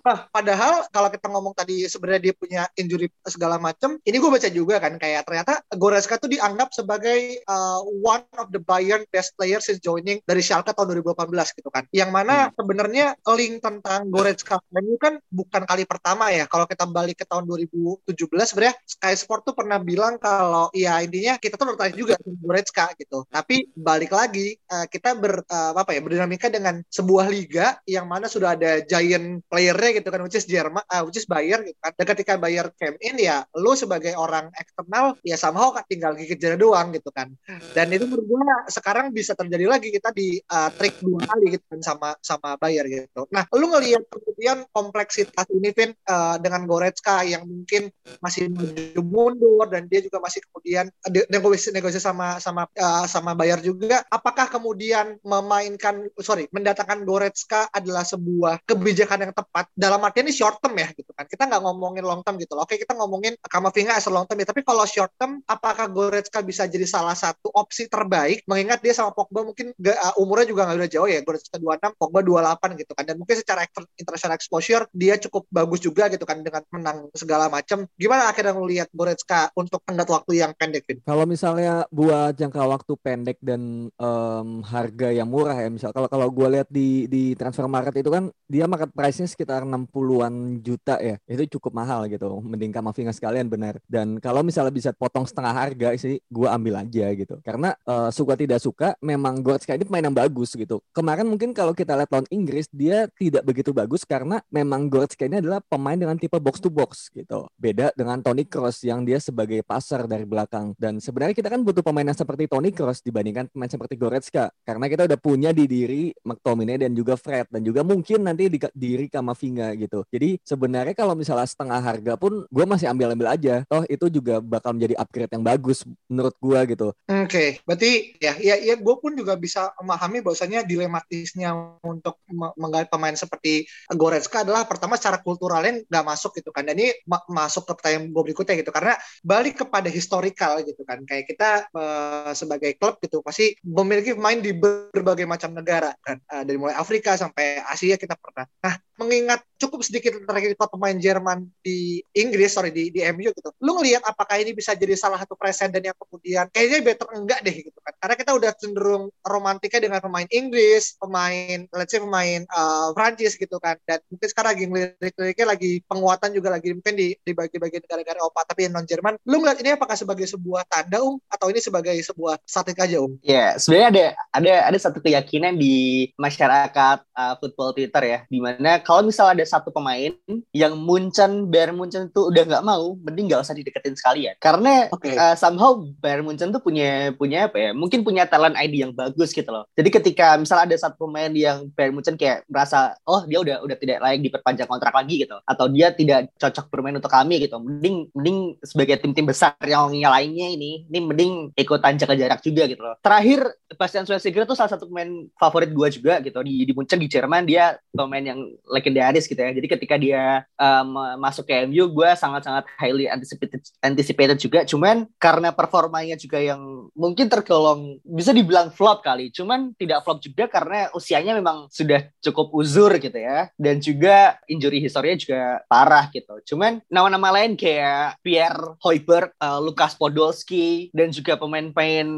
Nah, 0.00 0.26
padahal 0.32 0.88
kalau 0.88 1.08
kita 1.12 1.28
ngomong 1.28 1.52
tadi 1.52 1.84
sebenarnya 1.84 2.30
dia 2.30 2.34
punya 2.34 2.62
injury 2.76 3.12
segala 3.28 3.60
macam, 3.60 4.00
ini 4.00 4.16
gue 4.16 4.30
baca 4.32 4.48
juga 4.48 4.80
kan 4.80 4.96
kayak 4.96 5.28
ternyata 5.28 5.60
Goretzka 5.76 6.16
tuh 6.16 6.32
dianggap 6.32 6.72
sebagai 6.72 7.44
uh, 7.44 7.84
one 8.00 8.24
of 8.40 8.48
the 8.48 8.60
Bayern 8.64 9.04
best 9.12 9.36
players 9.36 9.68
since 9.68 9.80
joining 9.84 10.24
dari 10.24 10.40
Schalke 10.40 10.72
tahun 10.72 10.96
2018 11.04 11.58
gitu 11.60 11.68
kan. 11.68 11.84
Yang 11.92 12.10
mana 12.16 12.48
hmm. 12.48 12.52
sebenarnya 12.56 13.06
link 13.36 13.60
tentang 13.60 14.08
Goretzka 14.08 14.56
ini 14.72 14.96
kan 14.96 15.20
bukan 15.28 15.68
kali 15.68 15.84
pertama 15.84 16.32
ya. 16.32 16.48
Kalau 16.48 16.64
kita 16.64 16.88
balik 16.88 17.20
ke 17.20 17.26
tahun 17.28 17.44
2017 17.44 18.08
sebenarnya 18.24 18.74
Sky 18.88 19.14
Sport 19.14 19.52
tuh 19.52 19.54
pernah 19.54 19.76
bilang 19.76 20.16
kalau 20.16 20.72
ya 20.72 20.96
intinya 21.04 21.36
kita 21.36 21.60
tuh 21.60 21.76
tertarik 21.76 21.96
juga 21.96 22.16
dengan 22.16 22.40
Goretzka 22.40 22.96
gitu. 22.96 23.28
Tapi 23.28 23.68
balik 23.76 24.16
lagi 24.16 24.56
uh, 24.72 24.88
kita 24.88 25.12
ber 25.12 25.44
uh, 25.44 25.76
apa 25.76 25.92
ya 25.92 26.00
berdinamika 26.00 26.48
dengan 26.48 26.80
sebuah 26.88 27.28
liga 27.28 27.76
yang 27.84 28.08
mana 28.08 28.24
sudah 28.24 28.39
ada 28.46 28.80
giant 28.84 29.42
playernya 29.48 30.00
gitu 30.00 30.08
kan 30.08 30.20
which 30.24 30.36
is 30.36 30.46
Jerman 30.46 30.84
uh, 30.88 31.02
which 31.04 31.18
is 31.18 31.26
Bayern 31.26 31.64
gitu 31.64 31.78
kan. 31.80 31.92
Dan 31.96 32.06
ketika 32.16 32.32
Bayern 32.36 32.72
came 32.76 32.96
in 33.00 33.16
ya 33.20 33.44
lu 33.56 33.72
sebagai 33.74 34.14
orang 34.16 34.52
eksternal 34.56 35.16
ya 35.26 35.36
somehow 35.40 35.72
kan 35.74 35.84
tinggal 35.88 36.12
gigit 36.16 36.38
jari 36.38 36.56
doang 36.56 36.94
gitu 36.94 37.10
kan. 37.12 37.32
Dan 37.74 37.90
itu 37.92 38.06
menurut 38.06 38.26
sekarang 38.70 39.10
bisa 39.10 39.34
terjadi 39.34 39.66
lagi 39.66 39.90
kita 39.90 40.10
di 40.14 40.38
uh, 40.50 40.70
trik 40.74 40.98
dua 41.02 41.26
kali 41.26 41.58
gitu 41.58 41.64
kan 41.66 41.80
sama 41.82 42.08
sama 42.20 42.56
Bayern 42.56 42.88
gitu. 42.88 43.26
Nah 43.34 43.44
lu 43.56 43.70
ngelihat 43.70 44.06
kemudian 44.08 44.64
kompleksitas 44.70 45.46
ini 45.50 45.70
Vin 45.74 45.90
uh, 46.08 46.36
dengan 46.38 46.64
Goretzka 46.66 47.22
yang 47.26 47.44
mungkin 47.46 47.90
masih 48.22 48.50
maju 48.50 49.02
mundur 49.02 49.64
dan 49.68 49.86
dia 49.90 50.00
juga 50.04 50.22
masih 50.22 50.40
kemudian 50.50 50.88
negosiasi 51.28 51.74
negosiasi 51.74 52.04
sama 52.04 52.38
sama 52.38 52.66
uh, 52.78 53.06
sama 53.06 53.32
Bayern 53.36 53.62
juga. 53.62 54.02
Apakah 54.08 54.48
kemudian 54.48 55.18
memainkan 55.26 56.08
sorry 56.22 56.46
mendatangkan 56.50 57.02
Goretzka 57.04 57.68
adalah 57.70 58.02
sebuah 58.06 58.29
kebijakan 58.64 59.28
yang 59.28 59.32
tepat 59.34 59.66
dalam 59.72 60.00
artian 60.02 60.26
ini 60.28 60.34
short 60.34 60.60
term 60.60 60.76
ya 60.76 60.88
gitu 60.92 61.10
kan. 61.16 61.24
Kita 61.26 61.48
nggak 61.48 61.62
ngomongin 61.64 62.04
long 62.04 62.22
term 62.22 62.36
gitu 62.38 62.54
loh. 62.54 62.64
Oke, 62.64 62.78
kita 62.78 62.94
ngomongin 62.94 63.34
Kamavinga 63.40 63.96
as 63.96 64.06
long 64.06 64.28
term 64.28 64.38
ya. 64.42 64.46
Tapi 64.48 64.60
kalau 64.62 64.84
short 64.84 65.12
term, 65.16 65.40
apakah 65.48 65.88
Goretzka 65.88 66.44
bisa 66.44 66.68
jadi 66.68 66.84
salah 66.84 67.16
satu 67.16 67.50
opsi 67.54 67.88
terbaik? 67.90 68.44
Mengingat 68.46 68.84
dia 68.84 68.94
sama 68.94 69.10
Pogba 69.16 69.42
mungkin 69.42 69.72
gak, 69.80 69.96
uh, 69.96 70.14
umurnya 70.20 70.46
juga 70.50 70.68
nggak 70.68 70.78
udah 70.84 70.90
jauh 70.90 71.08
ya. 71.08 71.20
Goretzka 71.24 71.56
26, 71.56 71.96
Pogba 71.96 72.20
28 72.20 72.80
gitu 72.80 72.92
kan. 72.92 73.04
Dan 73.08 73.16
mungkin 73.16 73.36
secara 73.40 73.60
international 73.96 74.36
exposure 74.36 74.84
dia 74.92 75.14
cukup 75.16 75.48
bagus 75.48 75.80
juga 75.80 76.12
gitu 76.12 76.22
kan 76.28 76.44
dengan 76.44 76.62
menang 76.70 76.98
segala 77.16 77.48
macam. 77.48 77.88
Gimana 77.96 78.28
akhirnya 78.28 78.52
ngelihat 78.52 78.88
Goretzka 78.92 79.48
untuk 79.56 79.80
tenggat 79.88 80.08
waktu 80.12 80.44
yang 80.44 80.52
pendek, 80.54 80.84
Vin? 80.84 81.00
Kalau 81.06 81.24
misalnya 81.24 81.88
buat 81.88 82.36
jangka 82.36 82.62
waktu 82.66 82.92
pendek 83.00 83.38
dan 83.40 83.88
um, 83.96 84.60
harga 84.66 85.08
yang 85.08 85.28
murah 85.30 85.56
ya, 85.56 85.72
misal 85.72 85.94
kalau 85.94 86.08
kalau 86.10 86.28
gue 86.28 86.48
lihat 86.60 86.68
di 86.68 87.08
di 87.08 87.32
transfer 87.38 87.64
market 87.64 87.96
itu 87.96 88.10
kan 88.12 88.19
dia 88.50 88.66
market 88.66 88.90
price-nya 88.90 89.30
sekitar 89.30 89.62
60-an 89.62 90.58
juta 90.60 90.98
ya. 90.98 91.16
Itu 91.24 91.56
cukup 91.56 91.78
mahal 91.78 92.10
gitu. 92.10 92.42
Mending 92.42 92.74
Kamavinga 92.74 93.14
sekalian 93.14 93.46
benar. 93.46 93.78
Dan 93.86 94.18
kalau 94.18 94.42
misalnya 94.42 94.74
bisa 94.74 94.90
potong 94.90 95.22
setengah 95.22 95.54
harga 95.54 95.94
sih 95.94 96.18
gue 96.26 96.48
ambil 96.50 96.82
aja 96.82 97.06
gitu. 97.14 97.38
Karena 97.46 97.72
uh, 97.86 98.10
suka 98.10 98.34
tidak 98.34 98.58
suka 98.58 98.98
memang 98.98 99.38
Goretzka 99.38 99.78
ini 99.78 99.86
pemain 99.86 100.10
yang 100.10 100.16
bagus 100.18 100.58
gitu. 100.58 100.82
Kemarin 100.90 101.30
mungkin 101.30 101.54
kalau 101.54 101.70
kita 101.70 101.94
lihat 101.94 102.10
lawan 102.10 102.26
Inggris 102.34 102.66
dia 102.74 103.06
tidak 103.14 103.46
begitu 103.46 103.70
bagus 103.70 104.02
karena 104.02 104.42
memang 104.50 104.90
Goretzka 104.90 105.30
ini 105.30 105.38
adalah 105.38 105.62
pemain 105.62 105.94
dengan 105.94 106.18
tipe 106.18 106.34
box 106.42 106.58
to 106.58 106.74
box 106.74 107.06
gitu. 107.14 107.46
Beda 107.54 107.94
dengan 107.94 108.18
Toni 108.18 108.42
Kroos 108.50 108.82
yang 108.82 109.06
dia 109.06 109.22
sebagai 109.22 109.62
passer 109.62 110.10
dari 110.10 110.26
belakang. 110.26 110.74
Dan 110.74 110.98
sebenarnya 110.98 111.38
kita 111.38 111.46
kan 111.46 111.62
butuh 111.62 111.86
pemain 111.86 112.02
yang 112.02 112.18
seperti 112.18 112.50
Toni 112.50 112.74
Kroos 112.74 112.98
dibandingkan 112.98 113.46
pemain 113.54 113.70
seperti 113.70 113.94
Goretzka. 113.94 114.50
Karena 114.66 114.90
kita 114.90 115.06
udah 115.06 115.18
punya 115.22 115.54
di 115.54 115.70
diri 115.70 116.10
McTominay 116.26 116.82
dan 116.82 116.90
juga 116.98 117.14
Fred. 117.14 117.46
Dan 117.54 117.62
juga 117.62 117.86
mungkin 117.86 118.09
nanti 118.18 118.50
di 118.50 118.58
diri 118.74 119.06
Kamavinga 119.06 119.78
gitu. 119.78 120.02
Jadi 120.10 120.42
sebenarnya 120.42 120.96
kalau 120.98 121.14
misalnya 121.14 121.46
setengah 121.46 121.78
harga 121.78 122.18
pun 122.18 122.42
gue 122.48 122.64
masih 122.66 122.90
ambil-ambil 122.90 123.30
aja. 123.30 123.62
Toh 123.70 123.86
itu 123.86 124.10
juga 124.10 124.42
bakal 124.42 124.74
menjadi 124.74 124.98
upgrade 124.98 125.32
yang 125.36 125.44
bagus 125.46 125.86
menurut 126.10 126.34
gue 126.40 126.60
gitu. 126.74 126.88
Oke, 126.90 127.26
okay. 127.28 127.48
berarti 127.62 128.16
ya 128.18 128.34
ya 128.40 128.56
ya 128.58 128.74
gue 128.80 128.94
pun 128.98 129.12
juga 129.14 129.36
bisa 129.36 129.70
memahami 129.78 130.24
bahwasanya 130.24 130.64
dilematisnya 130.64 131.52
untuk 131.84 132.18
menggali 132.32 132.88
pemain 132.88 133.14
seperti 133.14 133.68
Goretzka 133.92 134.42
adalah 134.42 134.64
pertama 134.64 134.96
secara 134.96 135.20
kulturalnya 135.20 135.84
nggak 135.86 136.04
masuk 136.06 136.40
gitu 136.40 136.50
kan. 136.50 136.64
Dan 136.64 136.80
ini 136.80 136.96
ma 137.04 137.20
masuk 137.28 137.68
ke 137.68 137.72
pertanyaan 137.76 138.08
gue 138.08 138.22
berikutnya 138.32 138.56
gitu 138.56 138.72
karena 138.72 138.96
balik 139.20 139.60
kepada 139.60 139.92
historikal 139.92 140.64
gitu 140.64 140.80
kan. 140.88 141.04
Kayak 141.04 141.24
kita 141.28 141.50
uh, 141.76 142.32
sebagai 142.32 142.72
klub 142.80 142.96
gitu 143.04 143.20
pasti 143.20 143.52
memiliki 143.60 144.16
pemain 144.16 144.40
di 144.40 144.56
berbagai 144.56 145.28
macam 145.28 145.52
negara 145.52 145.92
kan. 146.00 146.16
Uh, 146.30 146.42
dari 146.46 146.56
mulai 146.56 146.74
Afrika 146.78 147.14
sampai 147.20 147.60
Asia 147.68 147.99
kita 148.02 148.14
pernah. 148.24 148.46
Nah, 148.64 148.74
mengingat 149.00 149.40
cukup 149.60 149.84
sedikit 149.84 150.16
terakhir 150.24 150.56
pemain 150.56 150.96
Jerman 150.96 151.44
di 151.60 152.00
Inggris, 152.16 152.56
sorry 152.56 152.72
di, 152.72 152.88
di 152.88 153.04
MU 153.12 153.28
gitu. 153.28 153.52
Lu 153.60 153.76
ngelihat 153.76 154.00
apakah 154.08 154.40
ini 154.40 154.56
bisa 154.56 154.72
jadi 154.72 154.96
salah 154.96 155.20
satu 155.20 155.36
presiden 155.36 155.84
yang 155.84 155.96
kemudian 156.00 156.48
kayaknya 156.48 156.80
better 156.80 157.08
enggak 157.12 157.44
deh 157.44 157.68
gitu 157.68 157.78
kan. 157.84 157.92
Karena 158.00 158.14
kita 158.16 158.30
udah 158.32 158.50
cenderung 158.56 159.04
romantika 159.20 159.76
dengan 159.76 160.00
pemain 160.00 160.26
Inggris, 160.32 160.96
pemain 160.96 161.68
let's 161.76 161.92
say 161.92 162.00
pemain 162.00 162.48
uh, 162.48 162.96
Prancis 162.96 163.36
gitu 163.36 163.60
kan. 163.60 163.76
Dan 163.84 164.00
mungkin 164.08 164.28
sekarang 164.32 164.50
lagi 164.56 164.64
ngelirik-liriknya 164.66 165.46
lagi 165.46 165.70
penguatan 165.84 166.30
juga 166.32 166.48
lagi 166.50 166.72
mungkin 166.72 166.94
di 166.96 167.12
di 167.20 167.32
bagi-bagi 167.36 167.84
negara-negara 167.84 168.18
Eropa 168.24 168.40
tapi 168.48 168.70
non 168.72 168.88
Jerman. 168.88 169.20
Lu 169.28 169.44
ngeliat 169.44 169.58
ini 169.60 169.76
apakah 169.76 169.94
sebagai 169.98 170.24
sebuah 170.24 170.64
tanda 170.66 171.04
um 171.04 171.20
atau 171.28 171.52
ini 171.52 171.60
sebagai 171.60 171.94
sebuah 172.00 172.40
statik 172.48 172.80
aja 172.80 173.02
um? 173.02 173.18
Ya, 173.20 173.34
yeah, 173.34 173.50
sebenarnya 173.60 173.88
ada 173.90 174.06
ada 174.32 174.54
ada 174.72 174.78
satu 174.80 174.98
keyakinan 175.04 175.60
di 175.60 176.08
masyarakat 176.16 176.98
uh, 177.12 177.34
football 177.36 177.76
Twitter 177.76 178.02
ya, 178.06 178.18
di 178.30 178.38
mana 178.40 178.80
kalau 178.80 179.04
misalnya 179.04 179.42
ada 179.42 179.46
satu 179.50 179.74
pemain 179.74 180.14
yang 180.54 180.78
Munchen, 180.78 181.50
Bayern 181.50 181.74
Munchen 181.74 182.06
tuh 182.14 182.30
udah 182.30 182.46
nggak 182.46 182.62
mau, 182.62 182.94
mending 183.02 183.26
nggak 183.26 183.42
usah 183.42 183.58
dideketin 183.58 183.98
sekalian. 183.98 184.38
Karena 184.38 184.86
okay. 184.94 185.18
uh, 185.18 185.34
somehow 185.34 185.82
Bayern 185.98 186.22
Munchen 186.22 186.54
tuh 186.54 186.62
punya 186.62 187.10
punya 187.18 187.50
apa 187.50 187.58
ya? 187.58 187.70
Mungkin 187.74 188.06
punya 188.06 188.30
talent 188.30 188.54
ID 188.54 188.86
yang 188.86 188.92
bagus 188.94 189.34
gitu 189.34 189.50
loh. 189.50 189.66
Jadi 189.74 189.90
ketika 189.90 190.38
misalnya 190.38 190.70
ada 190.70 190.76
satu 190.78 191.10
pemain 191.10 191.34
yang 191.34 191.66
Bayern 191.74 191.98
Munchen 191.98 192.14
kayak 192.14 192.46
merasa 192.46 192.94
oh 193.10 193.26
dia 193.26 193.42
udah 193.42 193.56
udah 193.66 193.74
tidak 193.74 193.98
layak 193.98 194.22
diperpanjang 194.22 194.70
kontrak 194.70 194.94
lagi 194.94 195.26
gitu, 195.26 195.34
atau 195.42 195.66
dia 195.66 195.90
tidak 195.90 196.30
cocok 196.38 196.70
bermain 196.70 196.94
untuk 196.94 197.10
kami 197.10 197.42
gitu, 197.42 197.58
mending 197.58 198.06
mending 198.14 198.38
sebagai 198.62 199.02
tim-tim 199.02 199.26
besar 199.26 199.58
yang 199.66 199.90
lainnya 199.90 200.48
ini, 200.54 200.86
ini 200.86 200.98
mending 201.02 201.32
ikutan 201.58 201.98
jaga 201.98 202.14
jarak 202.14 202.40
juga 202.44 202.70
gitu 202.70 202.82
loh. 202.84 202.94
Terakhir 203.02 203.50
Bastian 203.74 204.04
Schweinsteiger 204.06 204.44
tuh 204.46 204.54
salah 204.54 204.70
satu 204.70 204.86
pemain 204.86 205.08
favorit 205.40 205.70
gue 205.72 205.88
juga 205.90 206.20
gitu 206.20 206.38
di 206.44 206.68
di 206.68 206.72
Munchen 206.76 207.00
di 207.00 207.08
Jerman 207.08 207.48
dia 207.48 207.80
pemain 207.90 208.22
yang 208.22 208.40
legendaris 208.68 209.24
gitu 209.24 209.39
ya. 209.40 209.50
Jadi 209.56 209.66
ketika 209.66 209.96
dia 209.96 210.44
um, 210.60 211.00
masuk 211.20 211.48
ke 211.48 211.64
MU, 211.64 211.88
gue 211.88 212.10
sangat-sangat 212.12 212.68
highly 212.76 213.08
anticipated, 213.08 213.64
anticipated 213.80 214.38
juga. 214.38 214.62
Cuman 214.68 215.08
karena 215.16 215.50
performanya 215.50 216.14
juga 216.20 216.38
yang 216.38 216.92
mungkin 216.92 217.32
tergolong 217.32 217.98
bisa 218.04 218.30
dibilang 218.36 218.70
flop 218.70 219.00
kali. 219.00 219.32
Cuman 219.32 219.72
tidak 219.80 220.04
flop 220.04 220.20
juga 220.20 220.46
karena 220.46 220.92
usianya 220.92 221.32
memang 221.36 221.72
sudah 221.72 222.06
cukup 222.20 222.52
uzur 222.52 222.92
gitu 223.00 223.16
ya. 223.16 223.48
Dan 223.56 223.80
juga 223.80 224.36
injury 224.46 224.84
historinya 224.84 225.16
juga 225.16 225.40
parah 225.66 226.12
gitu. 226.12 226.36
Cuman 226.54 226.84
nama-nama 226.92 227.32
lain 227.40 227.56
kayak 227.56 228.20
Pierre 228.20 228.76
Hoiberg, 228.84 229.32
uh, 229.40 229.58
Lukas 229.62 229.96
Podolski, 229.96 230.90
dan 230.92 231.10
juga 231.14 231.40
pemain-pemain 231.40 232.08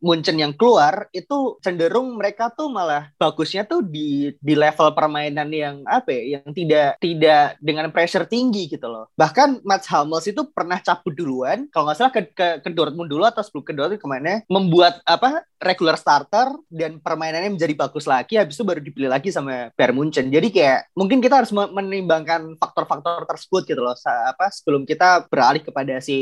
Munchen 0.00 0.36
yang 0.40 0.54
keluar, 0.56 1.06
itu 1.12 1.58
cenderung 1.60 2.16
mereka 2.18 2.50
tuh 2.50 2.72
malah 2.72 3.10
bagusnya 3.20 3.66
tuh 3.68 3.84
di 3.84 4.34
di 4.40 4.54
level 4.56 4.92
permainan 4.96 5.48
yang 5.52 5.76
apa 5.84 6.10
ya, 6.10 6.38
yang 6.38 6.48
tidak 6.64 6.90
tidak 6.98 7.44
dengan 7.60 7.92
pressure 7.92 8.24
tinggi 8.24 8.66
gitu 8.66 8.88
loh. 8.88 9.12
Bahkan 9.14 9.62
Mats 9.62 9.86
Hummels 9.92 10.26
itu 10.26 10.48
pernah 10.50 10.80
cabut 10.80 11.12
duluan, 11.12 11.68
kalau 11.68 11.86
nggak 11.86 11.98
salah 12.00 12.12
ke, 12.12 12.20
ke, 12.32 12.48
ke 12.64 12.68
Dortmund 12.72 13.12
dulu 13.12 13.28
atau 13.28 13.44
sebelum 13.44 13.64
ke 13.64 13.72
Dortmund 13.76 14.00
ke 14.00 14.08
mana, 14.08 14.32
membuat 14.48 15.04
apa 15.04 15.44
regular 15.64 15.96
starter 15.96 16.52
dan 16.68 17.00
permainannya 17.00 17.56
menjadi 17.56 17.74
bagus 17.74 18.04
lagi, 18.04 18.36
habis 18.36 18.54
itu 18.54 18.64
baru 18.64 18.80
dipilih 18.84 19.10
lagi 19.10 19.32
sama 19.32 19.72
Bayern 19.74 19.96
Munchen. 19.96 20.28
Jadi 20.28 20.52
kayak 20.52 20.92
mungkin 20.92 21.24
kita 21.24 21.42
harus 21.42 21.50
menimbangkan 21.50 22.54
faktor-faktor 22.60 23.24
tersebut 23.24 23.64
gitu 23.64 23.80
loh, 23.80 23.96
apa 24.04 24.52
sebelum 24.52 24.84
kita 24.84 25.26
beralih 25.32 25.64
kepada 25.64 25.98
si 25.98 26.16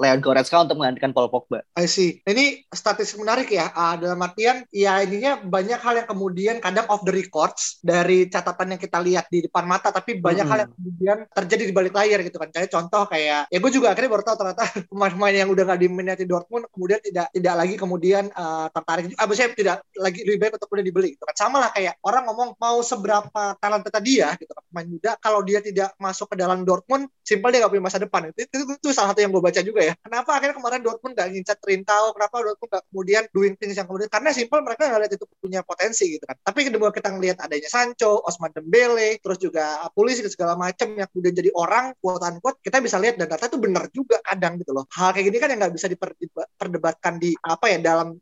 Leon 0.00 0.24
Goretzka 0.24 0.60
untuk 0.60 0.80
menggantikan 0.80 1.12
Paul 1.12 1.28
Pogba. 1.28 1.62
I 1.76 1.86
see. 1.86 2.24
Ini 2.24 2.66
statistik 2.72 3.20
menarik 3.20 3.52
ya, 3.52 3.68
uh, 3.70 3.94
dalam 4.00 4.18
artian 4.24 4.64
ya 4.72 5.04
ininya 5.04 5.42
banyak 5.42 5.80
hal 5.82 5.94
yang 6.02 6.08
kemudian 6.08 6.56
kadang 6.62 6.88
off 6.88 7.04
the 7.04 7.12
records 7.12 7.82
dari 7.84 8.30
catatan 8.30 8.76
yang 8.76 8.80
kita 8.80 8.98
lihat 9.02 9.26
di 9.28 9.44
depan 9.44 9.66
mata 9.66 9.90
tapi 9.90 10.16
banyak 10.16 10.46
hmm. 10.46 10.52
hal 10.52 10.58
yang 10.64 10.72
kemudian 10.72 11.18
terjadi 11.34 11.62
di 11.68 11.74
balik 11.74 11.94
layar 11.94 12.22
gitu 12.22 12.38
kan 12.38 12.48
kayak 12.54 12.70
contoh 12.70 13.04
kayak 13.10 13.50
ya 13.50 13.58
gue 13.58 13.72
juga 13.74 13.92
akhirnya 13.92 14.10
baru 14.14 14.24
tahu 14.24 14.36
ternyata 14.38 14.64
pemain-pemain 14.90 15.36
yang 15.36 15.50
udah 15.50 15.64
gak 15.66 15.80
diminati 15.82 16.24
Dortmund 16.24 16.64
kemudian 16.70 17.00
tidak 17.02 17.26
tidak 17.34 17.54
lagi 17.58 17.74
kemudian 17.76 18.24
uh, 18.32 18.69
tertarik. 18.70 19.12
Ah 19.18 19.26
saya 19.30 19.50
tidak 19.52 19.82
lagi 19.96 20.20
lebih 20.24 20.38
baik 20.46 20.52
untuk 20.58 20.66
kemudian 20.70 20.88
dibeli 20.88 21.08
gitu 21.14 21.24
kan. 21.26 21.36
Sama 21.36 21.56
lah 21.62 21.70
kayak 21.74 21.98
orang 22.06 22.22
ngomong 22.30 22.48
mau 22.56 22.78
seberapa 22.80 23.42
talenta 23.58 24.00
dia 24.00 24.34
gitu 24.38 24.50
kan. 24.50 24.62
Pemain 24.70 24.88
muda 24.88 25.10
kalau 25.18 25.40
dia 25.42 25.58
tidak 25.60 25.94
masuk 25.98 26.32
ke 26.32 26.36
dalam 26.38 26.62
Dortmund 26.62 27.10
simpel 27.30 27.54
dia 27.54 27.62
gak 27.62 27.72
punya 27.72 27.84
masa 27.86 27.98
depan. 28.02 28.34
Itu, 28.34 28.46
itu, 28.46 28.54
itu, 28.66 28.72
itu 28.82 28.88
salah 28.90 29.14
satu 29.14 29.20
yang 29.22 29.30
gue 29.30 29.42
baca 29.42 29.60
juga 29.62 29.80
ya. 29.86 29.94
Kenapa 30.02 30.30
akhirnya 30.34 30.56
kemarin 30.58 30.80
Dortmund 30.82 31.14
gak 31.14 31.28
ngincat 31.30 31.58
Trintau 31.62 32.04
kenapa 32.14 32.34
Dortmund 32.42 32.70
gak 32.70 32.84
kemudian 32.90 33.22
doing 33.30 33.54
things 33.54 33.76
yang 33.78 33.86
kemudian? 33.86 34.10
Karena 34.10 34.30
simpel 34.34 34.60
mereka 34.66 34.90
nggak 34.90 35.00
lihat 35.06 35.12
itu 35.14 35.26
punya 35.38 35.60
potensi 35.62 36.04
gitu 36.18 36.24
kan. 36.26 36.36
Tapi 36.42 36.60
kedua 36.66 36.88
kita 36.90 37.08
ngelihat 37.14 37.38
adanya 37.42 37.68
Sancho 37.70 38.22
Osman 38.26 38.50
Dembele 38.50 39.22
terus 39.22 39.38
juga 39.38 39.86
polisi 39.94 40.22
dan 40.26 40.32
segala 40.32 40.54
macam 40.58 40.90
yang 40.94 41.08
kemudian 41.10 41.34
jadi 41.34 41.50
orang 41.54 41.94
quote 42.02 42.22
unquote 42.26 42.58
kita 42.62 42.82
bisa 42.82 42.98
lihat 42.98 43.16
dan 43.16 43.30
data 43.30 43.46
itu 43.46 43.58
benar 43.58 43.86
juga 43.94 44.18
kadang 44.22 44.58
gitu 44.58 44.74
loh. 44.74 44.84
Hal 44.90 45.14
kayak 45.14 45.26
gini 45.30 45.38
kan 45.38 45.48
yang 45.54 45.60
nggak 45.62 45.74
bisa 45.74 45.86
diperdebatkan 45.86 47.14
di 47.22 47.30
apa 47.46 47.66
ya 47.70 47.78
dalam 47.78 48.18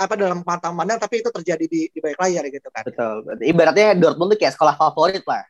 apa 0.00 0.14
dalam 0.14 0.40
pantang 0.42 0.74
pandang 0.74 0.98
tapi 0.98 1.20
itu 1.20 1.30
terjadi 1.30 1.64
di, 1.68 1.86
di 1.92 1.98
balik 2.00 2.18
layar 2.18 2.44
gitu 2.48 2.68
kan. 2.72 2.82
Betul. 2.86 3.14
Ibaratnya 3.42 3.94
Dortmund 3.98 4.34
tuh 4.34 4.38
kayak 4.40 4.54
sekolah 4.56 4.74
favorit 4.74 5.24
lah. 5.28 5.44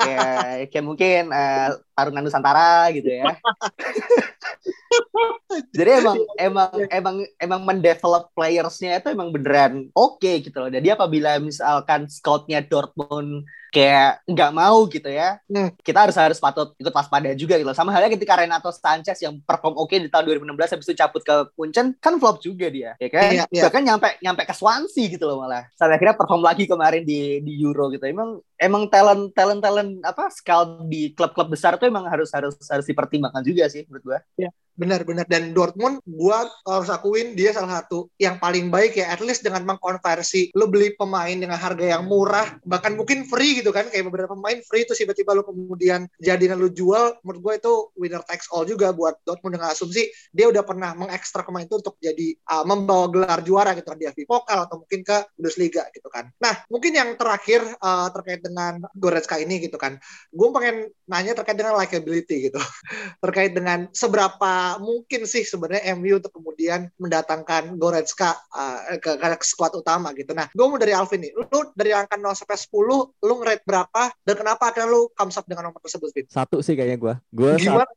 Kayak, 0.00 0.46
kayak 0.70 0.84
mungkin 0.84 1.22
uh, 1.32 1.76
tarungan 1.92 2.22
Nusantara 2.24 2.90
gitu 2.92 3.08
ya 3.08 3.24
Jadi 5.76 5.90
emang 6.00 6.18
emang 6.36 6.70
emang 6.88 7.16
emang 7.36 7.60
mendevelop 7.64 8.32
playersnya 8.32 9.00
itu 9.00 9.12
emang 9.12 9.32
beneran 9.32 9.88
oke 9.92 10.20
okay 10.20 10.40
gitu 10.40 10.56
loh. 10.60 10.70
Jadi 10.72 10.88
apabila 10.88 11.36
misalkan 11.40 12.08
scoutnya 12.08 12.64
Dortmund 12.64 13.44
kayak 13.72 14.20
nggak 14.28 14.52
mau 14.52 14.84
gitu 14.84 15.08
ya 15.08 15.40
hmm. 15.48 15.80
kita 15.80 16.04
harus 16.04 16.12
harus 16.20 16.36
patut 16.36 16.76
ikut 16.76 16.92
waspada 16.92 17.32
juga 17.32 17.56
gitu 17.56 17.72
sama 17.72 17.88
halnya 17.88 18.12
ketika 18.12 18.36
Renato 18.36 18.68
Sanchez 18.68 19.16
yang 19.24 19.40
perform 19.40 19.80
oke 19.80 19.88
okay 19.88 19.96
di 19.96 20.12
tahun 20.12 20.28
2016 20.44 20.76
habis 20.76 20.86
itu 20.92 20.94
cabut 21.00 21.24
ke 21.24 21.36
Munchen 21.56 21.96
kan 21.96 22.20
flop 22.20 22.44
juga 22.44 22.68
dia 22.68 22.92
ya 23.00 23.08
kan 23.08 23.32
iya, 23.32 23.44
iya. 23.48 23.64
bahkan 23.64 23.80
nyampe 23.80 24.20
nyampe 24.20 24.44
ke 24.44 24.52
Swansea 24.52 25.08
gitu 25.08 25.24
loh 25.24 25.40
malah 25.40 25.64
sampai 25.72 25.96
akhirnya 25.96 26.20
perform 26.20 26.44
lagi 26.44 26.68
kemarin 26.68 27.00
di 27.00 27.40
di 27.40 27.64
Euro 27.64 27.88
gitu 27.88 28.04
emang 28.04 28.44
emang 28.62 28.86
talent 28.86 29.34
talent 29.34 29.60
talent 29.60 29.90
apa 30.06 30.30
scout 30.30 30.86
di 30.86 31.10
klub-klub 31.12 31.50
besar 31.50 31.74
tuh 31.76 31.90
emang 31.90 32.06
harus 32.06 32.30
harus 32.30 32.54
harus 32.70 32.86
dipertimbangkan 32.86 33.42
juga 33.42 33.66
sih 33.66 33.82
menurut 33.90 34.04
gua. 34.06 34.20
Ya 34.38 34.50
benar-benar 34.82 35.30
dan 35.30 35.54
Dortmund 35.54 36.02
gua 36.02 36.50
harus 36.66 36.90
akuin 36.90 37.38
dia 37.38 37.54
salah 37.54 37.78
satu 37.78 38.10
yang 38.18 38.42
paling 38.42 38.74
baik 38.74 38.98
ya 38.98 39.14
at 39.14 39.22
least 39.22 39.46
dengan 39.46 39.62
mengkonversi. 39.62 40.50
Lo 40.58 40.66
beli 40.66 40.98
pemain 40.98 41.38
dengan 41.38 41.54
harga 41.54 41.94
yang 41.94 42.10
murah 42.10 42.58
bahkan 42.66 42.98
mungkin 42.98 43.22
free 43.30 43.62
gitu 43.62 43.70
kan 43.70 43.86
kayak 43.86 44.10
beberapa 44.10 44.34
pemain 44.34 44.58
free 44.66 44.82
itu 44.82 44.98
tiba-tiba 44.98 45.38
lo 45.38 45.46
kemudian 45.46 46.10
jadinya 46.18 46.58
lo 46.58 46.66
jual 46.66 47.22
menurut 47.22 47.40
gue 47.40 47.54
itu 47.62 47.72
winner 47.94 48.22
takes 48.26 48.50
all 48.50 48.66
juga 48.66 48.90
buat 48.90 49.22
Dortmund 49.22 49.60
dengan 49.60 49.70
asumsi 49.70 50.10
dia 50.34 50.50
udah 50.50 50.64
pernah 50.66 50.96
mengekstrak 50.98 51.46
pemain 51.46 51.68
itu 51.68 51.78
untuk 51.78 52.00
jadi 52.02 52.34
uh, 52.50 52.64
membawa 52.66 53.06
gelar 53.12 53.40
juara 53.44 53.70
gitu 53.78 53.92
kan 53.92 53.98
di 54.00 54.06
AFC 54.08 54.24
Pokal 54.26 54.66
atau 54.66 54.82
mungkin 54.82 55.00
ke 55.04 55.16
Bundesliga 55.36 55.86
gitu 55.92 56.08
kan. 56.08 56.32
Nah 56.40 56.64
mungkin 56.72 56.92
yang 56.96 57.14
terakhir 57.14 57.60
uh, 57.78 58.08
terkait 58.10 58.40
dengan 58.40 58.82
Goretzka 58.96 59.36
ini 59.38 59.60
gitu 59.60 59.76
kan. 59.76 60.00
Gue 60.32 60.48
pengen 60.56 60.88
nanya 61.06 61.36
terkait 61.36 61.60
dengan 61.60 61.76
likability 61.76 62.48
gitu. 62.50 62.60
Terkait 63.22 63.52
dengan 63.52 63.86
seberapa 63.92 64.71
mungkin 64.78 65.24
sih 65.28 65.42
sebenarnya 65.42 65.96
MU 65.96 66.20
untuk 66.20 66.32
kemudian 66.32 66.88
mendatangkan 66.96 67.76
Goretzka 67.76 68.36
uh, 68.52 69.00
ke, 69.00 69.18
ke 69.18 69.46
skuad 69.46 69.74
utama 69.76 70.12
gitu. 70.16 70.32
Nah, 70.36 70.48
gue 70.52 70.66
mau 70.66 70.78
dari 70.78 70.92
Alvin 70.92 71.24
nih. 71.28 71.32
Lu 71.34 71.60
dari 71.74 71.90
angka 71.96 72.16
0 72.16 72.32
sampai 72.36 72.58
10, 72.60 73.26
lu 73.26 73.32
ngerate 73.42 73.64
berapa 73.66 74.02
dan 74.22 74.34
kenapa 74.38 74.70
akhirnya 74.70 74.88
lu 74.88 75.10
comes 75.16 75.36
up 75.36 75.46
dengan 75.48 75.70
nomor 75.70 75.80
tersebut, 75.82 76.08
Vin? 76.14 76.26
Satu 76.30 76.60
sih 76.60 76.76
kayaknya 76.78 76.98
gue. 77.00 77.14
Gue 77.32 77.52
Gimana? 77.58 77.88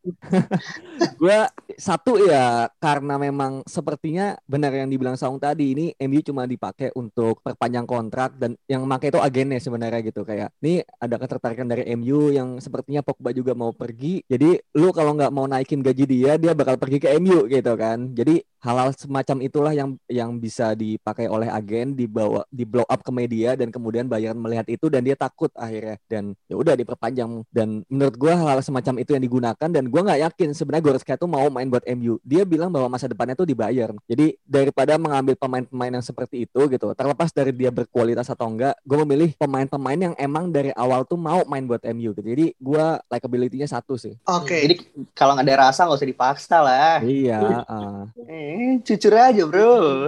gue 1.22 1.40
satu 1.76 2.18
ya 2.24 2.72
karena 2.80 3.20
memang 3.20 3.62
sepertinya 3.68 4.40
benar 4.48 4.72
yang 4.72 4.88
dibilang 4.88 5.20
Saung 5.20 5.38
tadi 5.38 5.76
ini 5.76 5.86
MU 6.08 6.24
cuma 6.24 6.48
dipakai 6.48 6.96
untuk 6.96 7.44
perpanjang 7.44 7.84
kontrak 7.84 8.40
dan 8.40 8.56
yang 8.66 8.88
pakai 8.88 9.12
itu 9.12 9.20
agennya 9.20 9.60
sebenarnya 9.60 10.02
gitu 10.08 10.24
kayak 10.24 10.56
ini 10.64 10.82
ada 10.98 11.16
ketertarikan 11.20 11.68
dari 11.68 11.84
MU 12.00 12.32
yang 12.32 12.58
sepertinya 12.64 13.04
Pogba 13.04 13.36
juga 13.36 13.52
mau 13.52 13.76
pergi 13.76 14.24
jadi 14.26 14.60
lu 14.80 14.96
kalau 14.96 15.14
nggak 15.20 15.34
mau 15.36 15.46
naikin 15.46 15.84
gaji 15.84 16.06
dia 16.08 16.32
dia 16.40 16.55
bakal 16.60 16.76
pergi 16.82 16.98
ke 17.04 17.08
MU 17.22 17.38
gitu 17.54 17.72
kan. 17.84 18.00
Jadi 18.20 18.32
hal-hal 18.66 18.90
semacam 18.98 19.38
itulah 19.46 19.74
yang 19.78 19.94
yang 20.10 20.42
bisa 20.42 20.74
dipakai 20.74 21.30
oleh 21.30 21.48
agen 21.48 21.94
dibawa 21.94 22.44
di 22.50 22.66
blow 22.66 22.84
up 22.90 23.06
ke 23.06 23.12
media 23.14 23.54
dan 23.54 23.70
kemudian 23.70 24.10
Bayern 24.10 24.36
melihat 24.42 24.66
itu 24.66 24.90
dan 24.90 25.06
dia 25.06 25.14
takut 25.14 25.54
akhirnya 25.54 26.02
dan 26.10 26.34
ya 26.50 26.58
udah 26.58 26.74
diperpanjang 26.74 27.46
dan 27.54 27.86
menurut 27.88 28.16
gue 28.18 28.34
hal-hal 28.34 28.60
semacam 28.66 29.06
itu 29.06 29.14
yang 29.14 29.24
digunakan 29.24 29.70
dan 29.70 29.84
gue 29.86 30.02
nggak 30.02 30.22
yakin 30.26 30.50
sebenarnya 30.52 30.84
Goretzka 30.90 31.14
itu 31.16 31.30
mau 31.30 31.48
main 31.54 31.70
buat 31.70 31.86
MU 31.96 32.18
dia 32.26 32.44
bilang 32.44 32.74
bahwa 32.74 32.92
masa 32.98 33.06
depannya 33.06 33.38
tuh 33.38 33.48
di 33.48 33.54
Bayern 33.54 33.96
jadi 34.10 34.34
daripada 34.44 34.98
mengambil 34.98 35.38
pemain-pemain 35.40 36.02
yang 36.02 36.06
seperti 36.06 36.50
itu 36.50 36.62
gitu 36.68 36.92
terlepas 36.98 37.30
dari 37.30 37.54
dia 37.54 37.70
berkualitas 37.70 38.28
atau 38.28 38.50
enggak 38.50 38.74
gue 38.82 38.98
memilih 39.06 39.38
pemain-pemain 39.38 40.12
yang 40.12 40.14
emang 40.18 40.50
dari 40.50 40.74
awal 40.74 41.06
tuh 41.06 41.16
mau 41.16 41.46
main 41.46 41.64
buat 41.64 41.86
MU 41.94 42.12
gitu 42.18 42.26
jadi 42.26 42.52
gue 42.58 42.86
likability-nya 43.14 43.70
satu 43.70 43.96
sih 43.96 44.18
Oke. 44.26 44.48
Okay. 44.48 44.60
Jadi 44.66 44.76
kalau 45.14 45.38
nggak 45.38 45.46
ada 45.46 45.70
rasa 45.70 45.86
nggak 45.86 46.00
usah 46.02 46.10
dipaksa 46.10 46.58
lah. 46.64 46.98
iya 47.06 47.62
uh. 47.70 48.10
Eh, 48.56 48.80
jujur 48.88 49.12
aja 49.20 49.44
bro. 49.44 50.08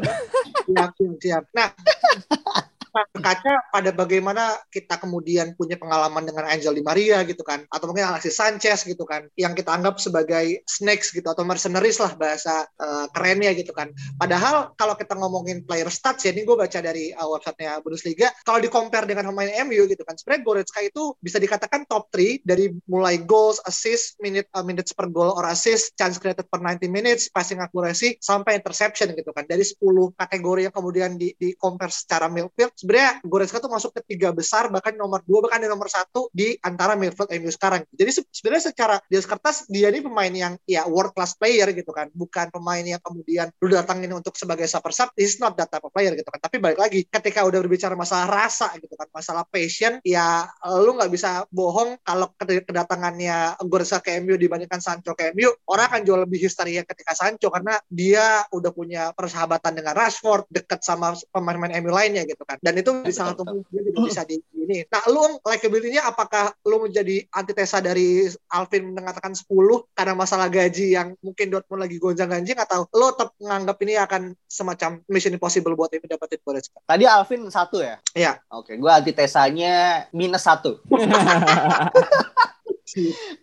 siap, 0.64 0.96
siap, 0.96 1.16
siap. 1.20 1.44
Nah, 1.52 1.70
berkaca 3.14 3.54
pada 3.70 3.92
bagaimana 3.94 4.58
kita 4.72 4.98
kemudian 4.98 5.54
punya 5.54 5.78
pengalaman 5.78 6.24
dengan 6.26 6.48
Angel 6.50 6.74
Di 6.74 6.84
Maria 6.84 7.22
gitu 7.28 7.42
kan. 7.46 7.66
Atau 7.70 7.92
mungkin 7.92 8.10
Alexis 8.10 8.38
Sanchez 8.38 8.88
gitu 8.88 9.04
kan. 9.04 9.28
Yang 9.38 9.64
kita 9.64 9.76
anggap 9.76 10.02
sebagai 10.02 10.66
snakes 10.66 11.14
gitu 11.14 11.28
atau 11.28 11.44
mercenaries 11.44 12.02
lah 12.02 12.16
bahasa 12.18 12.66
uh, 12.80 13.06
kerennya 13.14 13.54
gitu 13.54 13.76
kan. 13.76 13.92
Padahal 14.18 14.74
kalau 14.80 14.98
kita 14.98 15.14
ngomongin 15.14 15.64
player 15.68 15.90
stats 15.92 16.26
ya 16.26 16.32
ini 16.34 16.48
gue 16.48 16.58
baca 16.58 16.80
dari 16.80 17.14
uh, 17.14 17.28
websitenya 17.30 17.84
Bundesliga. 17.84 18.28
Kalau 18.42 18.60
di 18.62 18.70
compare 18.72 19.06
dengan 19.06 19.30
pemain 19.30 19.50
MU 19.68 19.86
gitu 19.86 20.02
kan 20.08 20.16
sebenarnya 20.16 20.44
Goretzka 20.48 20.80
itu 20.82 21.14
bisa 21.20 21.38
dikatakan 21.38 21.86
top 21.90 22.10
3 22.14 22.46
dari 22.46 22.72
mulai 22.88 23.20
goals, 23.22 23.60
assist, 23.68 24.16
minute 24.24 24.48
uh, 24.56 24.64
minutes 24.64 24.96
per 24.96 25.12
goal 25.12 25.36
or 25.36 25.46
assist, 25.50 25.94
chance 26.00 26.16
created 26.22 26.48
per 26.48 26.64
90 26.64 26.88
minutes, 26.88 27.28
passing 27.30 27.60
accuracy 27.60 28.16
sampai 28.22 28.58
interception 28.58 29.12
gitu 29.14 29.32
kan. 29.36 29.44
Dari 29.44 29.64
10 29.64 29.82
kategori 30.16 30.62
yang 30.70 30.76
kemudian 30.76 31.12
di, 31.20 31.34
di 31.36 31.54
compare 31.58 31.92
secara 31.92 32.32
midfield 32.32 32.72
sebenarnya 32.88 33.20
Goretzka 33.20 33.60
tuh 33.60 33.68
masuk 33.68 33.92
ke 34.00 34.16
tiga 34.16 34.32
besar 34.32 34.72
bahkan 34.72 34.96
nomor 34.96 35.20
dua 35.28 35.44
bahkan 35.44 35.60
di 35.60 35.68
nomor 35.68 35.92
satu 35.92 36.32
di 36.32 36.56
antara 36.64 36.96
midfield 36.96 37.28
MU 37.36 37.52
sekarang. 37.52 37.84
Jadi 37.92 38.24
sebenarnya 38.32 38.72
secara 38.72 38.96
di 39.12 39.20
kertas 39.20 39.68
dia 39.68 39.92
ini 39.92 40.00
pemain 40.00 40.32
yang 40.32 40.56
ya 40.64 40.88
world 40.88 41.12
class 41.12 41.36
player 41.36 41.68
gitu 41.76 41.92
kan, 41.92 42.08
bukan 42.16 42.48
pemain 42.48 42.80
yang 42.80 43.04
kemudian 43.04 43.52
lu 43.60 43.76
datangin 43.76 44.16
untuk 44.16 44.40
sebagai 44.40 44.64
super 44.72 44.96
sub, 44.96 45.12
is 45.20 45.36
not 45.44 45.60
that 45.60 45.68
type 45.68 45.84
of 45.84 45.92
player 45.92 46.16
gitu 46.16 46.32
kan. 46.32 46.40
Tapi 46.40 46.64
balik 46.64 46.80
lagi 46.80 47.04
ketika 47.04 47.44
udah 47.44 47.60
berbicara 47.60 47.92
masalah 48.00 48.48
rasa 48.48 48.72
gitu 48.80 48.96
kan, 48.96 49.12
masalah 49.12 49.44
passion 49.44 50.00
ya 50.08 50.48
lu 50.64 50.96
nggak 50.96 51.12
bisa 51.12 51.44
bohong 51.52 52.00
kalau 52.08 52.32
kedatangannya 52.40 53.60
Goretzka 53.68 54.00
ke 54.00 54.24
MU 54.24 54.40
dibandingkan 54.40 54.80
Sancho 54.80 55.12
ke 55.12 55.36
MU, 55.36 55.52
orang 55.68 55.92
akan 55.92 56.02
jauh 56.08 56.24
lebih 56.24 56.40
histeria 56.40 56.88
ketika 56.88 57.12
Sancho 57.12 57.52
karena 57.52 57.76
dia 57.92 58.48
udah 58.56 58.72
punya 58.72 59.12
persahabatan 59.12 59.76
dengan 59.76 59.92
Rashford, 59.92 60.48
deket 60.48 60.88
sama 60.88 61.12
pemain-pemain 61.36 61.84
MU 61.84 61.92
lainnya 61.92 62.24
gitu 62.24 62.48
kan. 62.48 62.56
Dan 62.64 62.77
itu 62.82 62.92
satu 63.10 63.42
juga 63.44 63.80
tidak 63.82 64.02
bisa 64.06 64.22
di 64.28 64.38
ini. 64.68 64.84
Nah, 64.92 65.04
lu 65.08 65.40
likability-nya 65.42 66.04
apakah 66.12 66.52
lu 66.68 66.84
menjadi 66.84 67.24
antitesa 67.32 67.80
dari 67.80 68.28
Alvin 68.52 68.92
mengatakan 68.92 69.32
10 69.32 69.48
karena 69.96 70.14
masalah 70.14 70.52
gaji 70.52 70.94
yang 70.94 71.16
mungkin 71.24 71.48
Dortmund 71.48 71.88
lagi 71.88 71.98
gonjang-ganjing 71.98 72.60
atau 72.60 72.86
lu 72.92 73.08
tetap 73.16 73.32
menganggap 73.40 73.78
ini 73.88 73.94
akan 73.96 74.22
semacam 74.46 75.00
mission 75.08 75.32
impossible 75.32 75.74
buat 75.80 75.96
ini 75.96 76.04
dapetin 76.04 76.44
Goretzka? 76.44 76.84
Tadi 76.84 77.08
Alvin 77.08 77.48
satu 77.48 77.80
ya? 77.80 77.96
Iya. 78.12 78.44
Oke, 78.52 78.76
gua 78.76 79.00
antitesanya 79.00 80.08
minus 80.12 80.44
satu. 80.44 80.84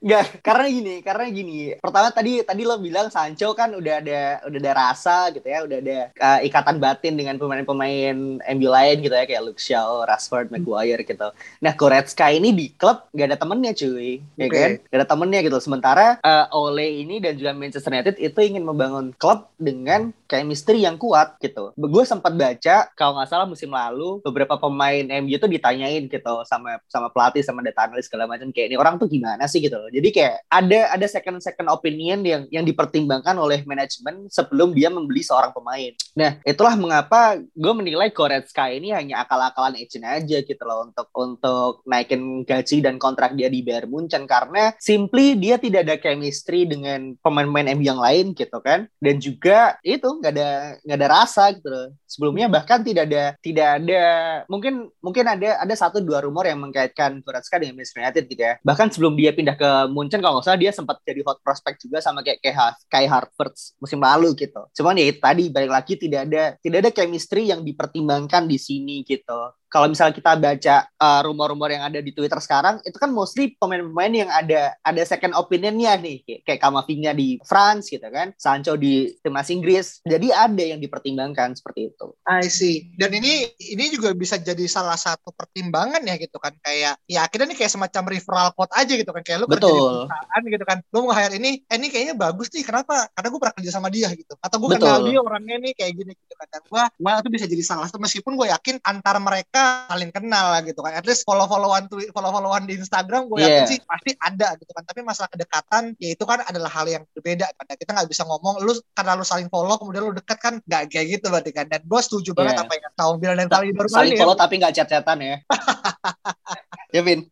Enggak, 0.00 0.40
karena 0.40 0.66
gini, 0.72 0.94
karena 1.04 1.24
gini. 1.28 1.58
Pertama 1.76 2.08
tadi 2.08 2.40
tadi 2.40 2.62
lo 2.64 2.80
bilang 2.80 3.12
Sancho 3.12 3.52
kan 3.52 3.76
udah 3.76 3.94
ada 4.00 4.20
udah 4.48 4.58
ada 4.60 4.72
rasa 4.72 5.28
gitu 5.36 5.44
ya, 5.44 5.64
udah 5.68 5.78
ada 5.84 5.98
uh, 6.16 6.40
ikatan 6.44 6.76
batin 6.80 7.14
dengan 7.18 7.36
pemain-pemain 7.36 8.16
MU 8.40 8.68
lain 8.68 8.96
gitu 9.04 9.12
ya 9.12 9.24
kayak 9.28 9.44
Luke 9.44 9.60
Shaw, 9.60 10.08
Rashford, 10.08 10.48
Maguire 10.48 11.04
gitu. 11.04 11.28
Nah, 11.60 11.72
Goretzka 11.76 12.32
ini 12.32 12.56
di 12.56 12.72
klub 12.72 13.04
gak 13.12 13.34
ada 13.34 13.38
temennya 13.40 13.72
cuy, 13.76 14.22
ya 14.40 14.46
kan? 14.48 14.70
Gak 14.88 14.98
ada 15.04 15.08
temennya 15.08 15.40
gitu. 15.44 15.58
Sementara 15.60 16.16
uh, 16.24 16.46
Ole 16.56 17.04
ini 17.04 17.20
dan 17.20 17.36
juga 17.36 17.52
Manchester 17.52 17.92
United 17.92 18.16
itu 18.16 18.38
ingin 18.40 18.64
membangun 18.64 19.12
klub 19.16 19.52
dengan 19.60 20.12
chemistry 20.30 20.82
yang 20.84 20.96
kuat 20.96 21.36
gitu. 21.42 21.74
Gue 21.76 22.04
sempat 22.06 22.32
baca 22.34 22.90
kalau 22.94 23.18
nggak 23.18 23.28
salah 23.30 23.46
musim 23.46 23.70
lalu 23.70 24.18
beberapa 24.24 24.58
pemain 24.58 25.04
MU 25.22 25.36
tuh 25.38 25.50
ditanyain 25.50 26.06
gitu 26.06 26.34
sama 26.46 26.78
sama 26.86 27.10
pelatih 27.10 27.42
sama 27.42 27.62
data 27.62 27.86
analis 27.86 28.06
segala 28.06 28.30
macam 28.30 28.50
kayak 28.50 28.72
ini 28.72 28.76
orang 28.78 28.98
tuh 28.98 29.06
gimana 29.10 29.33
sih 29.50 29.58
gitu 29.58 29.74
loh. 29.74 29.90
Jadi 29.90 30.08
kayak 30.14 30.46
ada 30.46 30.80
ada 30.94 31.06
second 31.10 31.42
second 31.42 31.68
opinion 31.70 32.22
yang 32.22 32.42
yang 32.50 32.64
dipertimbangkan 32.64 33.34
oleh 33.38 33.66
manajemen 33.66 34.30
sebelum 34.30 34.70
dia 34.72 34.92
membeli 34.92 35.24
seorang 35.24 35.50
pemain. 35.50 35.92
Nah, 36.14 36.38
itulah 36.46 36.74
mengapa 36.78 37.38
gue 37.40 37.72
menilai 37.74 38.14
Goretzka 38.14 38.70
ini 38.70 38.94
hanya 38.94 39.24
akal-akalan 39.24 39.74
agent 39.78 40.06
aja 40.06 40.38
gitu 40.44 40.62
loh 40.62 40.86
untuk 40.90 41.08
untuk 41.14 41.72
naikin 41.88 42.44
gaji 42.44 42.84
dan 42.84 43.00
kontrak 43.00 43.34
dia 43.34 43.48
di 43.50 43.64
Bayern 43.64 43.90
Munchen 43.90 44.28
karena 44.28 44.74
simply 44.78 45.34
dia 45.38 45.56
tidak 45.56 45.88
ada 45.88 45.96
chemistry 45.98 46.68
dengan 46.68 47.16
pemain-pemain 47.24 47.74
MU 47.78 47.84
yang 47.84 48.00
lain 48.00 48.36
gitu 48.36 48.58
kan. 48.60 48.86
Dan 49.00 49.18
juga 49.18 49.78
itu 49.86 50.06
nggak 50.06 50.32
ada 50.34 50.50
nggak 50.84 50.98
ada 50.98 51.08
rasa 51.08 51.44
gitu 51.56 51.68
loh. 51.70 51.88
Sebelumnya 52.04 52.46
bahkan 52.52 52.84
tidak 52.84 53.08
ada 53.08 53.24
tidak 53.40 53.68
ada 53.80 54.02
mungkin 54.46 54.92
mungkin 55.00 55.24
ada 55.24 55.58
ada 55.62 55.74
satu 55.74 56.04
dua 56.04 56.20
rumor 56.20 56.44
yang 56.44 56.60
mengkaitkan 56.60 57.24
Goretzka 57.24 57.56
dengan 57.56 57.80
Manchester 57.80 58.04
United 58.04 58.24
gitu 58.28 58.42
ya. 58.42 58.54
Bahkan 58.60 58.92
sebelum 58.92 59.14
dia 59.16 59.23
pindah 59.32 59.56
ke 59.56 59.70
Munchen 59.88 60.20
kalau 60.20 60.42
nggak 60.42 60.46
salah 60.50 60.60
dia 60.60 60.74
sempat 60.74 61.00
jadi 61.06 61.24
hot 61.24 61.40
prospect 61.40 61.80
juga 61.80 62.02
sama 62.04 62.20
kayak 62.20 62.42
kayak 62.44 62.76
kayak 62.90 63.08
Harvard 63.08 63.54
musim 63.80 64.02
lalu 64.02 64.34
gitu. 64.36 64.60
Cuman 64.76 64.98
ya 64.98 65.08
tadi 65.16 65.48
balik 65.48 65.72
lagi 65.72 65.94
tidak 65.96 66.28
ada 66.28 66.44
tidak 66.60 66.78
ada 66.84 66.90
chemistry 66.90 67.48
yang 67.48 67.64
dipertimbangkan 67.64 68.44
di 68.44 68.58
sini 68.58 69.06
gitu 69.06 69.38
kalau 69.74 69.90
misalnya 69.90 70.14
kita 70.14 70.38
baca 70.38 70.76
uh, 70.86 71.20
rumor-rumor 71.26 71.74
yang 71.74 71.82
ada 71.82 71.98
di 71.98 72.14
Twitter 72.14 72.38
sekarang 72.38 72.78
itu 72.86 72.94
kan 72.94 73.10
mostly 73.10 73.58
pemain-pemain 73.58 74.14
yang 74.14 74.30
ada 74.30 74.78
ada 74.86 75.02
second 75.02 75.34
opinionnya 75.34 75.98
nih 75.98 76.22
kayak, 76.22 76.40
kayak 76.46 76.60
Kamavinga 76.62 77.10
di 77.18 77.42
France 77.42 77.90
gitu 77.90 78.06
kan 78.06 78.30
Sancho 78.38 78.78
di 78.78 79.10
timnas 79.24 79.50
Inggris. 79.50 80.04
Jadi 80.04 80.28
ada 80.30 80.60
yang 80.60 80.78
dipertimbangkan 80.78 81.58
seperti 81.58 81.90
itu. 81.90 82.06
I 82.28 82.46
see. 82.46 82.94
Dan 82.94 83.16
ini 83.16 83.50
ini 83.58 83.90
juga 83.90 84.12
bisa 84.12 84.36
jadi 84.38 84.62
salah 84.68 84.94
satu 84.94 85.32
pertimbangan 85.32 86.04
ya 86.04 86.20
gitu 86.20 86.36
kan. 86.36 86.52
Kayak 86.60 87.00
ya 87.08 87.24
akhirnya 87.24 87.50
ini 87.50 87.56
kayak 87.56 87.72
semacam 87.72 88.02
referral 88.12 88.50
code 88.52 88.72
aja 88.76 88.92
gitu 88.94 89.10
kan. 89.10 89.22
Kayak 89.24 89.38
lu 89.42 89.46
Betul. 89.48 89.72
kerja 89.72 89.74
di 89.74 89.82
perusahaan 89.82 90.42
gitu 90.44 90.64
kan. 90.68 90.78
Lu 90.92 90.98
mau 91.08 91.14
hire 91.16 91.34
ini 91.40 91.50
eh 91.64 91.76
ini 91.80 91.88
kayaknya 91.88 92.14
bagus 92.14 92.52
nih. 92.52 92.62
Kenapa? 92.62 93.08
Karena 93.16 93.28
gue 93.32 93.40
pernah 93.40 93.56
kerja 93.56 93.70
sama 93.72 93.88
dia 93.88 94.08
gitu. 94.12 94.34
Atau 94.38 94.56
gue 94.60 94.68
kenal 94.76 95.00
dia 95.08 95.18
orangnya 95.18 95.56
nih 95.58 95.72
kayak 95.72 95.92
gini 95.96 96.12
gitu 96.14 96.34
kan. 96.36 96.48
Dan 96.52 96.62
gue 96.68 96.82
gue 97.00 97.10
itu 97.24 97.30
bisa 97.32 97.46
jadi 97.48 97.64
salah 97.64 97.86
satu. 97.88 97.98
Meskipun 97.98 98.36
gue 98.36 98.46
yakin 98.52 98.76
antara 98.84 99.16
mereka 99.16 99.63
saling 99.64 100.10
kenal 100.12 100.52
lah 100.52 100.60
gitu 100.60 100.80
kan. 100.84 100.92
At 100.94 101.04
least 101.08 101.24
follow-followan 101.24 101.88
follow-followan 101.88 102.68
di 102.68 102.76
Instagram 102.76 103.26
gue 103.32 103.40
yakin 103.40 103.62
yeah. 103.64 103.68
sih 103.68 103.78
pasti 103.82 104.12
ada 104.20 104.48
gitu 104.60 104.70
kan. 104.76 104.84
Tapi 104.84 105.00
masalah 105.00 105.28
kedekatan 105.32 105.96
ya 105.96 106.12
itu 106.12 106.24
kan 106.28 106.44
adalah 106.44 106.70
hal 106.70 106.86
yang 106.86 107.02
berbeda 107.16 107.48
kan. 107.56 107.64
Kita 107.74 107.90
nggak 107.96 108.08
bisa 108.08 108.22
ngomong 108.28 108.60
lu 108.60 108.72
karena 108.92 109.12
lu 109.16 109.24
saling 109.24 109.48
follow 109.48 109.76
kemudian 109.80 110.02
lu 110.04 110.12
dekat 110.12 110.38
kan 110.38 110.54
nggak 110.64 110.82
kayak 110.92 111.06
gitu 111.18 111.26
berarti 111.32 111.50
kan. 111.50 111.66
Dan 111.66 111.80
gue 111.82 112.00
setuju 112.00 112.30
yeah. 112.32 112.38
banget 112.38 112.54
apa 112.60 112.72
yang 112.76 112.92
tahun 112.94 113.14
bilang 113.20 113.36
dan 113.40 113.48
kali 113.48 113.72
baru 113.72 113.88
Saling 113.88 114.16
follow 114.20 114.36
ya. 114.36 114.40
tapi 114.44 114.54
nggak 114.60 114.74
chat-chatan 114.76 115.18
ya. 115.24 115.36
ya 116.94 117.02
Vin. 117.02 117.26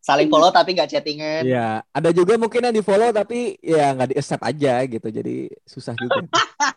Saling 0.00 0.32
follow 0.32 0.48
tapi 0.48 0.72
nggak 0.72 0.88
chattingan. 0.88 1.44
Ya 1.44 1.84
ada 1.92 2.08
juga 2.16 2.40
mungkin 2.40 2.64
yang 2.64 2.72
di 2.72 2.80
follow 2.80 3.12
tapi 3.12 3.60
ya 3.60 3.92
nggak 3.92 4.08
di 4.08 4.16
accept 4.16 4.40
aja 4.40 4.80
gitu 4.88 5.08
jadi 5.12 5.52
susah 5.68 5.92
juga. 6.00 6.24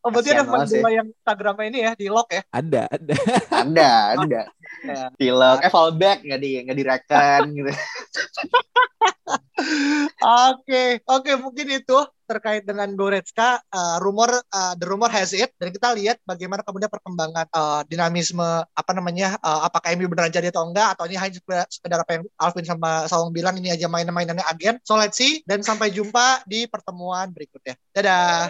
Oh 0.03 0.11
berarti 0.11 0.35
ada 0.35 0.43
dua 0.43 0.91
yang 0.91 1.07
Instagramnya 1.07 1.65
ini 1.71 1.79
ya 1.79 1.91
di 1.95 2.07
lock 2.11 2.29
ya? 2.35 2.41
Ada 2.51 2.81
ada. 2.91 3.15
Ada 3.49 3.89
ada. 4.19 4.41
Ya. 4.85 5.09
di 5.17 5.29
lock 5.33 5.65
eh 5.65 5.71
follow 5.71 5.95
back 5.95 6.21
nggak 6.21 6.41
di 6.41 6.51
nggak 6.61 6.77
direkan 6.77 7.41
gitu 7.55 7.71
Oke, 10.49 11.06
oke 11.06 11.32
mungkin 11.38 11.67
itu 11.69 11.97
terkait 12.25 12.65
dengan 12.65 12.89
Goretzka 12.97 13.62
uh, 13.69 14.01
rumor 14.01 14.34
uh, 14.34 14.73
the 14.73 14.86
rumor 14.89 15.12
has 15.13 15.32
it. 15.38 15.54
Dan 15.62 15.69
kita 15.69 15.93
lihat 15.93 16.17
bagaimana 16.25 16.65
kemudian 16.65 16.89
perkembangan 16.89 17.45
uh, 17.54 17.82
dinamisme 17.86 18.65
apa 18.65 18.91
namanya 18.97 19.38
uh, 19.45 19.69
apakah 19.69 19.93
MU 19.93 20.10
beneran 20.10 20.34
jadi 20.34 20.49
atau 20.49 20.65
enggak 20.65 20.97
atau 20.97 21.06
ini 21.06 21.15
hanya 21.21 21.38
sekedar 21.69 21.99
apa 22.01 22.12
yang 22.17 22.23
Alvin 22.41 22.65
sama 22.65 23.06
Sawong 23.06 23.30
bilang 23.30 23.56
ini 23.62 23.69
aja 23.69 23.86
main-mainannya 23.86 24.45
agen. 24.49 24.82
So 24.82 24.97
let's 24.97 25.17
see. 25.21 25.45
Dan 25.45 25.62
sampai 25.62 25.93
jumpa 25.93 26.45
di 26.49 26.65
pertemuan 26.65 27.30
berikutnya. 27.30 27.78
Dadah 27.93 28.49